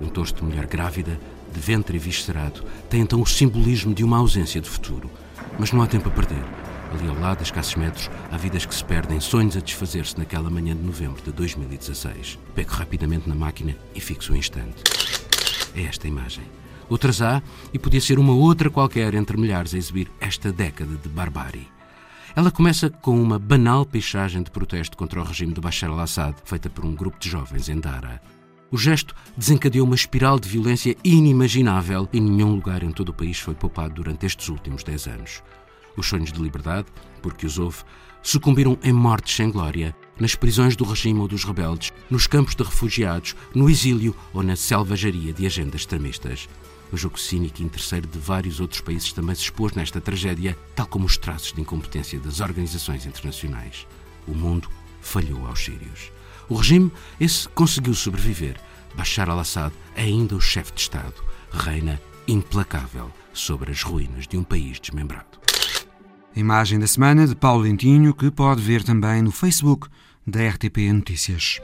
[0.00, 1.20] Um tosto de mulher grávida,
[1.54, 5.08] de ventre eviscerado, tem então o simbolismo de uma ausência de futuro.
[5.56, 6.44] Mas não há tempo a perder.
[6.92, 10.50] Ali ao lado, a escassos metros, há vidas que se perdem, sonhos a desfazer-se naquela
[10.50, 12.38] manhã de novembro de 2016.
[12.56, 14.82] Pego rapidamente na máquina e fixo o instante.
[15.76, 16.44] É esta imagem.
[16.88, 21.08] Outras há, e podia ser uma outra qualquer entre milhares a exibir esta década de
[21.08, 21.68] barbárie.
[22.34, 26.68] Ela começa com uma banal pichagem de protesto contra o regime de Bashar al-Assad, feita
[26.68, 28.20] por um grupo de jovens em Dara.
[28.70, 33.38] O gesto desencadeou uma espiral de violência inimaginável e nenhum lugar em todo o país
[33.38, 35.42] foi poupado durante estes últimos dez anos.
[35.96, 36.86] Os sonhos de liberdade,
[37.22, 37.78] porque os houve,
[38.22, 42.62] sucumbiram em mortes sem glória, nas prisões do regime ou dos rebeldes, nos campos de
[42.62, 46.48] refugiados, no exílio ou na selvageria de agendas extremistas.
[46.92, 50.86] O jogo cínico e interesseiro de vários outros países também se expôs nesta tragédia, tal
[50.86, 53.86] como os traços de incompetência das organizações internacionais.
[54.26, 54.68] O mundo
[55.00, 56.12] falhou aos sírios.
[56.48, 58.56] O regime, esse conseguiu sobreviver.
[58.94, 61.14] Bashar al-Assad, ainda o chefe de Estado,
[61.50, 65.38] reina implacável sobre as ruínas de um país desmembrado.
[66.34, 69.88] Imagem da semana de Paulo Lentinho, que pode ver também no Facebook
[70.26, 71.60] da RTP Notícias.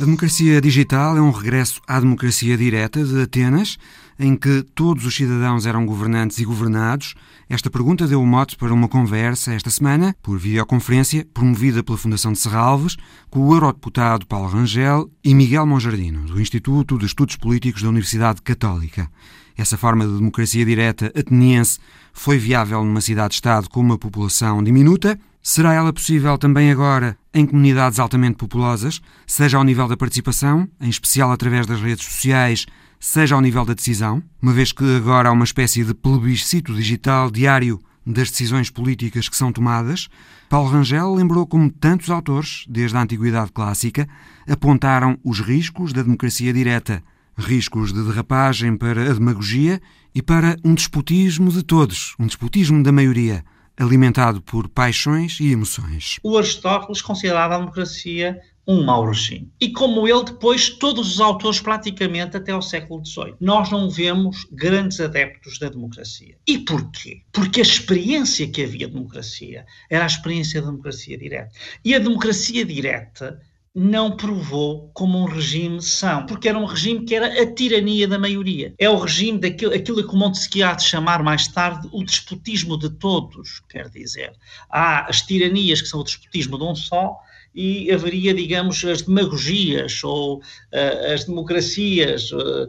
[0.00, 3.76] A democracia digital é um regresso à democracia direta de Atenas,
[4.16, 7.16] em que todos os cidadãos eram governantes e governados.
[7.50, 12.32] Esta pergunta deu o mote para uma conversa esta semana, por videoconferência, promovida pela Fundação
[12.32, 12.96] de Serralves,
[13.28, 18.40] com o eurodeputado Paulo Rangel e Miguel Monjardino, do Instituto de Estudos Políticos da Universidade
[18.40, 19.10] Católica.
[19.56, 21.80] Essa forma de democracia direta ateniense
[22.12, 27.98] foi viável numa cidade-estado com uma população diminuta Será ela possível também agora em comunidades
[27.98, 32.66] altamente populosas, seja ao nível da participação, em especial através das redes sociais,
[32.98, 37.30] seja ao nível da decisão, uma vez que agora há uma espécie de plebiscito digital
[37.30, 40.08] diário das decisões políticas que são tomadas,
[40.48, 44.08] Paulo Rangel lembrou como tantos autores, desde a Antiguidade Clássica,
[44.48, 47.02] apontaram os riscos da democracia direta,
[47.36, 49.80] riscos de derrapagem para a demagogia
[50.14, 53.44] e para um despotismo de todos, um despotismo da maioria
[53.78, 56.18] alimentado por paixões e emoções.
[56.22, 59.50] O Aristóteles considerava a democracia um mau regime.
[59.58, 63.34] E como ele, depois, todos os autores, praticamente até ao século XVIII.
[63.40, 66.36] Nós não vemos grandes adeptos da democracia.
[66.46, 67.22] E porquê?
[67.32, 71.50] Porque a experiência que havia de democracia era a experiência da democracia direta.
[71.82, 73.40] E a democracia direta
[73.78, 78.18] não provou como um regime são, porque era um regime que era a tirania da
[78.18, 78.74] maioria.
[78.76, 82.90] É o regime daquilo aquilo que Montesquieu há de chamar mais tarde o despotismo de
[82.90, 84.32] todos, quer dizer.
[84.68, 87.16] Há as tiranias que são o despotismo de um só,
[87.54, 92.68] e haveria, digamos, as demagogias ou uh, as democracias uh,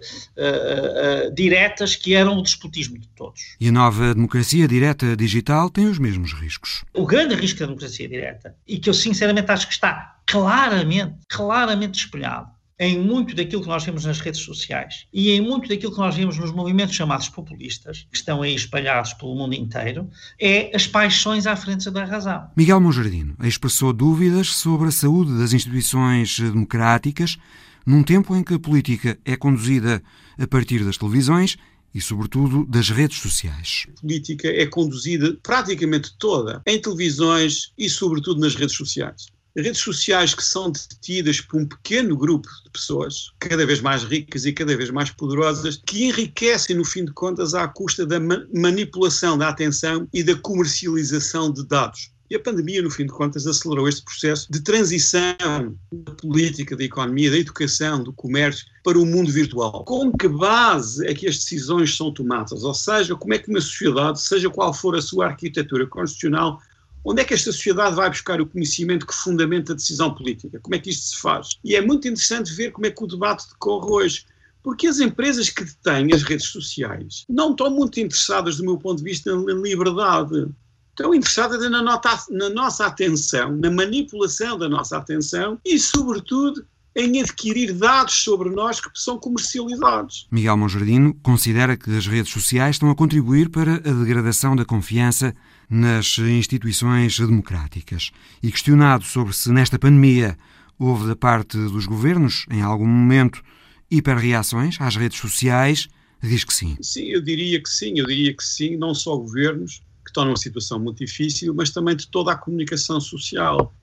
[1.34, 3.56] diretas que eram o despotismo de todos.
[3.60, 6.84] E a nova democracia direta digital tem os mesmos riscos.
[6.94, 12.00] O grande risco da democracia direta, e que eu sinceramente acho que está claramente, claramente
[12.00, 15.98] espelhado em muito daquilo que nós vemos nas redes sociais e em muito daquilo que
[15.98, 20.10] nós vemos nos movimentos chamados populistas, que estão aí espalhados pelo mundo inteiro,
[20.40, 22.50] é as paixões à frente da razão.
[22.56, 27.38] Miguel Monjardino expressou dúvidas sobre a saúde das instituições democráticas
[27.86, 30.02] num tempo em que a política é conduzida
[30.38, 31.58] a partir das televisões
[31.94, 33.88] e, sobretudo, das redes sociais.
[33.98, 39.26] A política é conduzida praticamente toda em televisões e, sobretudo, nas redes sociais
[39.62, 44.46] redes sociais que são detidas por um pequeno grupo de pessoas, cada vez mais ricas
[44.46, 48.46] e cada vez mais poderosas, que enriquecem, no fim de contas, à custa da ma
[48.54, 52.12] manipulação da atenção e da comercialização de dados.
[52.30, 56.84] E a pandemia, no fim de contas, acelerou este processo de transição da política, da
[56.84, 59.84] economia, da educação, do comércio para o mundo virtual.
[59.84, 62.64] Com que base é que as decisões são tomadas?
[62.64, 66.62] Ou seja, como é que uma sociedade, seja qual for a sua arquitetura constitucional,
[67.04, 70.60] Onde é que esta sociedade vai buscar o conhecimento que fundamenta a decisão política?
[70.60, 71.58] Como é que isto se faz?
[71.64, 74.26] E é muito interessante ver como é que o debate decorre hoje.
[74.62, 78.98] Porque as empresas que detêm as redes sociais não estão muito interessadas, do meu ponto
[78.98, 80.48] de vista, na liberdade.
[80.90, 87.22] Estão interessadas na, nota, na nossa atenção, na manipulação da nossa atenção e, sobretudo, em
[87.22, 90.28] adquirir dados sobre nós que são comercializados.
[90.30, 95.34] Miguel Monjardino considera que as redes sociais estão a contribuir para a degradação da confiança
[95.70, 98.12] nas instituições democráticas.
[98.42, 100.38] E questionado sobre se nesta pandemia
[100.78, 103.44] houve da parte dos governos, em algum momento,
[103.92, 105.88] hiperreações às redes sociais,
[106.22, 106.78] diz que sim.
[106.82, 110.38] Sim, eu diria que sim, eu diria que sim, não só governos, que estão numa
[110.38, 113.74] situação muito difícil, mas também de toda a comunicação social,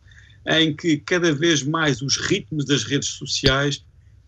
[0.47, 3.85] em que cada vez mais os ritmos das redes sociais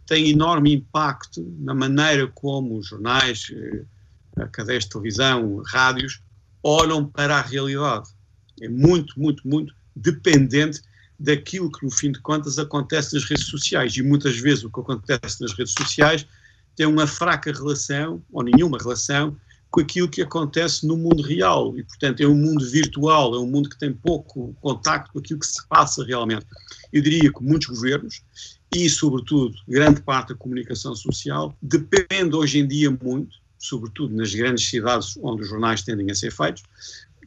[0.06, 6.22] têm enorme impacto na maneira como os jornais, eh, cadeias de televisão, rádios,
[6.62, 8.08] olham para a realidade.
[8.60, 10.80] É muito, muito, muito dependente
[11.18, 13.96] daquilo que, no fim de contas, acontece nas redes sociais.
[13.96, 16.26] E muitas vezes o que acontece nas redes sociais
[16.76, 19.36] tem uma fraca relação, ou nenhuma relação,
[19.70, 21.76] com aquilo que acontece no mundo real.
[21.76, 25.40] E, portanto, é um mundo virtual, é um mundo que tem pouco contacto com aquilo
[25.40, 26.46] que se passa realmente.
[26.92, 28.22] Eu diria que muitos governos,
[28.74, 34.68] e, sobretudo, grande parte da comunicação social, depende hoje em dia muito sobretudo nas grandes
[34.68, 36.62] cidades onde os jornais tendem a ser feitos,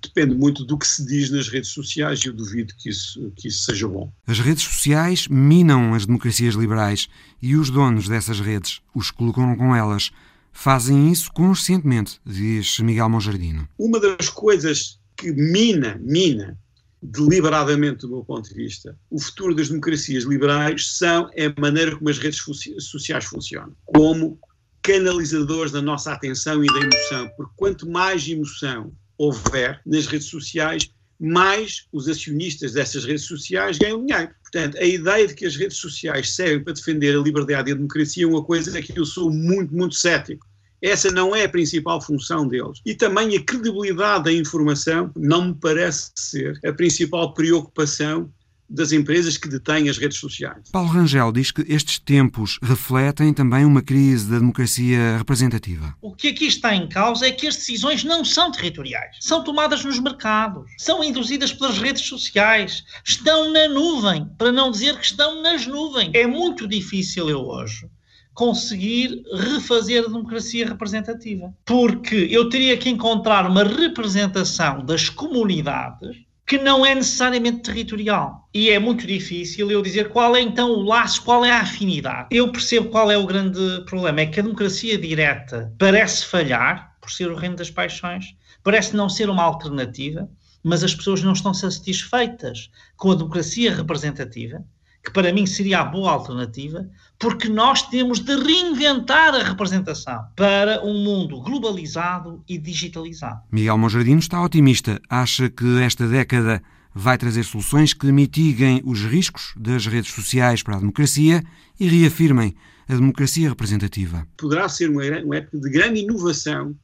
[0.02, 3.48] depende muito do que se diz nas redes sociais e eu duvido que isso, que
[3.48, 4.12] isso seja bom.
[4.26, 7.08] As redes sociais minam as democracias liberais
[7.42, 10.12] e os donos dessas redes, os que colocam com elas,
[10.52, 13.68] fazem isso conscientemente, diz Miguel Monjardino.
[13.78, 16.58] Uma das coisas que mina, mina
[17.02, 21.96] deliberadamente do meu ponto de vista, o futuro das democracias liberais são é a maneira
[21.96, 22.44] como as redes
[22.80, 23.76] sociais funcionam.
[23.86, 24.38] Como
[24.82, 30.90] canalizadores da nossa atenção e da emoção, porque quanto mais emoção houver nas redes sociais,
[31.20, 34.32] mais os acionistas dessas redes sociais ganham dinheiro.
[34.42, 37.76] Portanto, a ideia de que as redes sociais servem para defender a liberdade e a
[37.76, 40.46] democracia é uma coisa que eu sou muito, muito cético.
[40.82, 42.82] Essa não é a principal função deles.
[42.84, 48.34] E também a credibilidade da informação não me parece ser a principal preocupação
[48.72, 50.70] das empresas que detêm as redes sociais.
[50.72, 55.94] Paulo Rangel diz que estes tempos refletem também uma crise da democracia representativa.
[56.02, 59.84] O que aqui está em causa é que as decisões não são territoriais, são tomadas
[59.84, 65.42] nos mercados, são induzidas pelas redes sociais, estão na nuvem, para não dizer que estão
[65.42, 66.12] nas nuvens.
[66.14, 67.90] É muito difícil eu hoje
[68.34, 76.18] conseguir refazer a democracia representativa, porque eu teria que encontrar uma representação das comunidades
[76.52, 78.50] que não é necessariamente territorial.
[78.54, 82.28] E é muito difícil eu dizer qual é então o laço, qual é a afinidade.
[82.30, 87.10] Eu percebo qual é o grande problema, é que a democracia direta parece falhar, por
[87.10, 90.30] ser o reino das paixões, parece não ser uma alternativa,
[90.62, 94.62] mas as pessoas não estão satisfeitas com a democracia representativa
[95.04, 96.88] que para mim seria a boa alternativa,
[97.18, 103.42] porque nós temos de reinventar a representação para um mundo globalizado e digitalizado.
[103.52, 105.02] Miguel Monjardino está otimista.
[105.10, 106.62] Acha que esta década
[106.94, 111.44] vai trazer soluções que mitiguem os riscos das redes sociais para a democracia
[111.80, 112.56] e reafirmem
[112.88, 114.28] a democracia representativa.
[114.38, 116.76] Poderá ser uma, uma época de grande inovação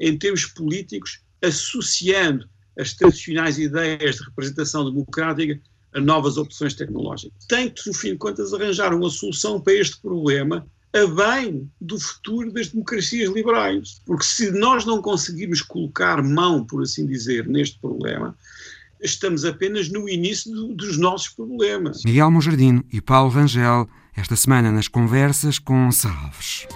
[0.00, 2.48] em termos políticos, associando
[2.78, 5.60] as tradicionais ideias de representação democrática
[5.94, 7.46] a novas opções tecnológicas.
[7.48, 11.98] Tem que, no fim de contas, arranjar uma solução para este problema a bem do
[11.98, 14.00] futuro das democracias liberais.
[14.04, 18.36] Porque se nós não conseguirmos colocar mão, por assim dizer, neste problema,
[19.00, 22.02] estamos apenas no início do, dos nossos problemas.
[22.04, 26.66] Miguel Monjardino e Paulo Rangel, esta semana nas conversas com Salves.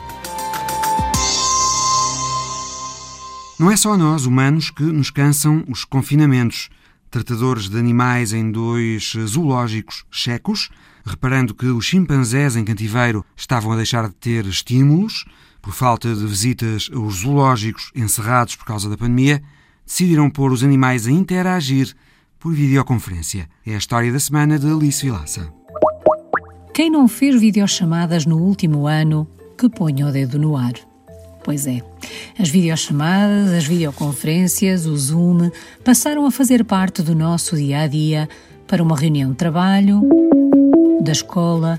[3.58, 6.68] Não é só nós, humanos, que nos cansam os confinamentos
[7.16, 10.68] tratadores de animais em dois zoológicos checos,
[11.02, 15.24] reparando que os chimpanzés em cantiveiro estavam a deixar de ter estímulos
[15.62, 19.42] por falta de visitas aos zoológicos encerrados por causa da pandemia,
[19.86, 21.94] decidiram pôr os animais a interagir
[22.38, 23.48] por videoconferência.
[23.66, 25.50] É a história da semana de Alice Vilaça.
[26.74, 30.74] Quem não fez videochamadas no último ano, que ponha o dedo no ar.
[31.46, 31.80] Pois é.
[32.36, 35.48] As videochamadas, as videoconferências, o Zoom
[35.84, 38.28] passaram a fazer parte do nosso dia a dia
[38.66, 40.02] para uma reunião de trabalho,
[41.00, 41.78] da escola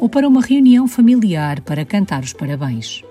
[0.00, 3.02] ou para uma reunião familiar para cantar os parabéns.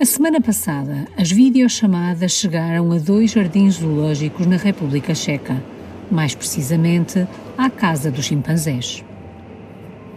[0.00, 5.60] A semana passada, as videochamadas chegaram a dois jardins zoológicos na República Checa,
[6.08, 7.26] mais precisamente
[7.58, 9.02] à Casa dos Chimpanzés.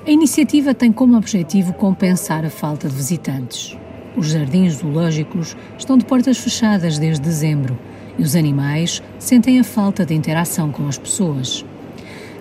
[0.06, 3.78] A iniciativa tem como objetivo compensar a falta de visitantes.
[4.18, 7.80] Os jardins zoológicos estão de portas fechadas desde dezembro
[8.20, 11.64] e os animais sentem a falta de interação com as pessoas.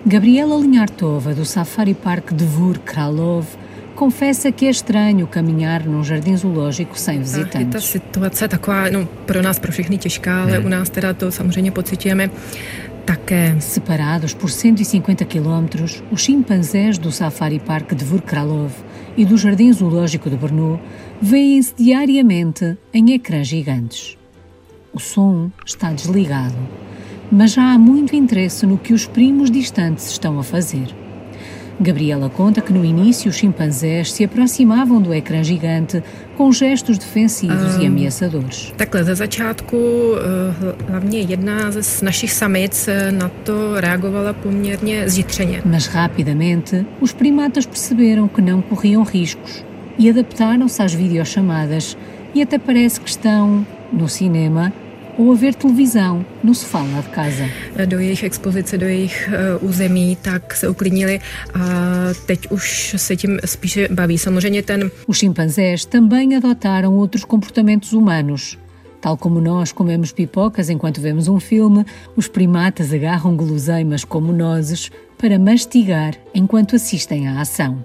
[0.05, 3.47] Gabriela Linhartova, do Safari Park de Vur Kralov,
[3.95, 7.83] confessa que é estranho caminhar num jardim zoológico sem visitantes.
[7.83, 11.71] Je situace taková, no, pro nás, pro všechny těžká, ale u nás teda to samozřejmě
[11.71, 12.29] pocitujeme
[13.59, 18.71] Separados por 150 quilómetros, os chimpanzés do Safari Park de Vurkralov
[19.17, 20.79] e do Jardim Zoológico de Brno
[21.19, 24.17] vêem-se diariamente em ecrãs gigantes.
[24.93, 26.57] O som está desligado,
[27.31, 31.02] mas já há muito interesse no que os primos distantes estão a fazer.
[31.79, 36.03] Gabriela conta que no início os chimpanzés se aproximavam do ecrã gigante
[36.37, 38.73] com gestos defensivos um, e ameaçadores.
[38.77, 45.61] Takhle ze začátku eh, hlavně jedna z našich samic eh, na to reagovala poměrně zjitřeně.
[45.65, 49.63] Mas rapidamente os primatas perceberam que não corriam riscos
[49.99, 51.97] e adaptaram-se às videochamadas
[52.35, 54.73] e até parece que estão no cinema
[55.17, 57.45] ou a ver televisão no sofá lá de casa.
[57.87, 61.19] Do jejich expozice, do jejich uh, území, tak se uklidnili
[61.53, 61.59] a
[62.25, 64.17] teď už se tím spíše baví.
[64.17, 64.91] Samozřejmě ten...
[65.07, 68.57] Os chimpanzés também adotaram outros comportamentos humanos.
[68.99, 71.85] Tal como nós comemos pipocas enquanto vemos um filme,
[72.15, 77.83] os primatas agarram guloseimas como nozes para mastigar enquanto assistem à ação.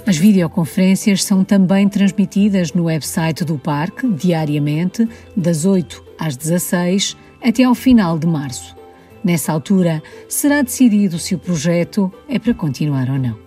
[0.06, 7.64] As videoconferências são também transmitidas no website do parque diariamente, das 8 às 16 até
[7.64, 8.76] ao final de março.
[9.22, 13.38] Nessa altura, será decidido se o projeto é para continuar ou não.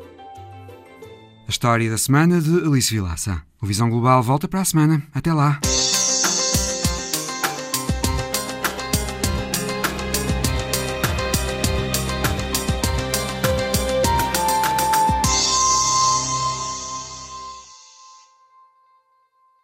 [1.48, 3.42] A história da semana de Alice Vilaça.
[3.62, 5.02] O Visão Global volta para a semana.
[5.14, 5.60] Até lá!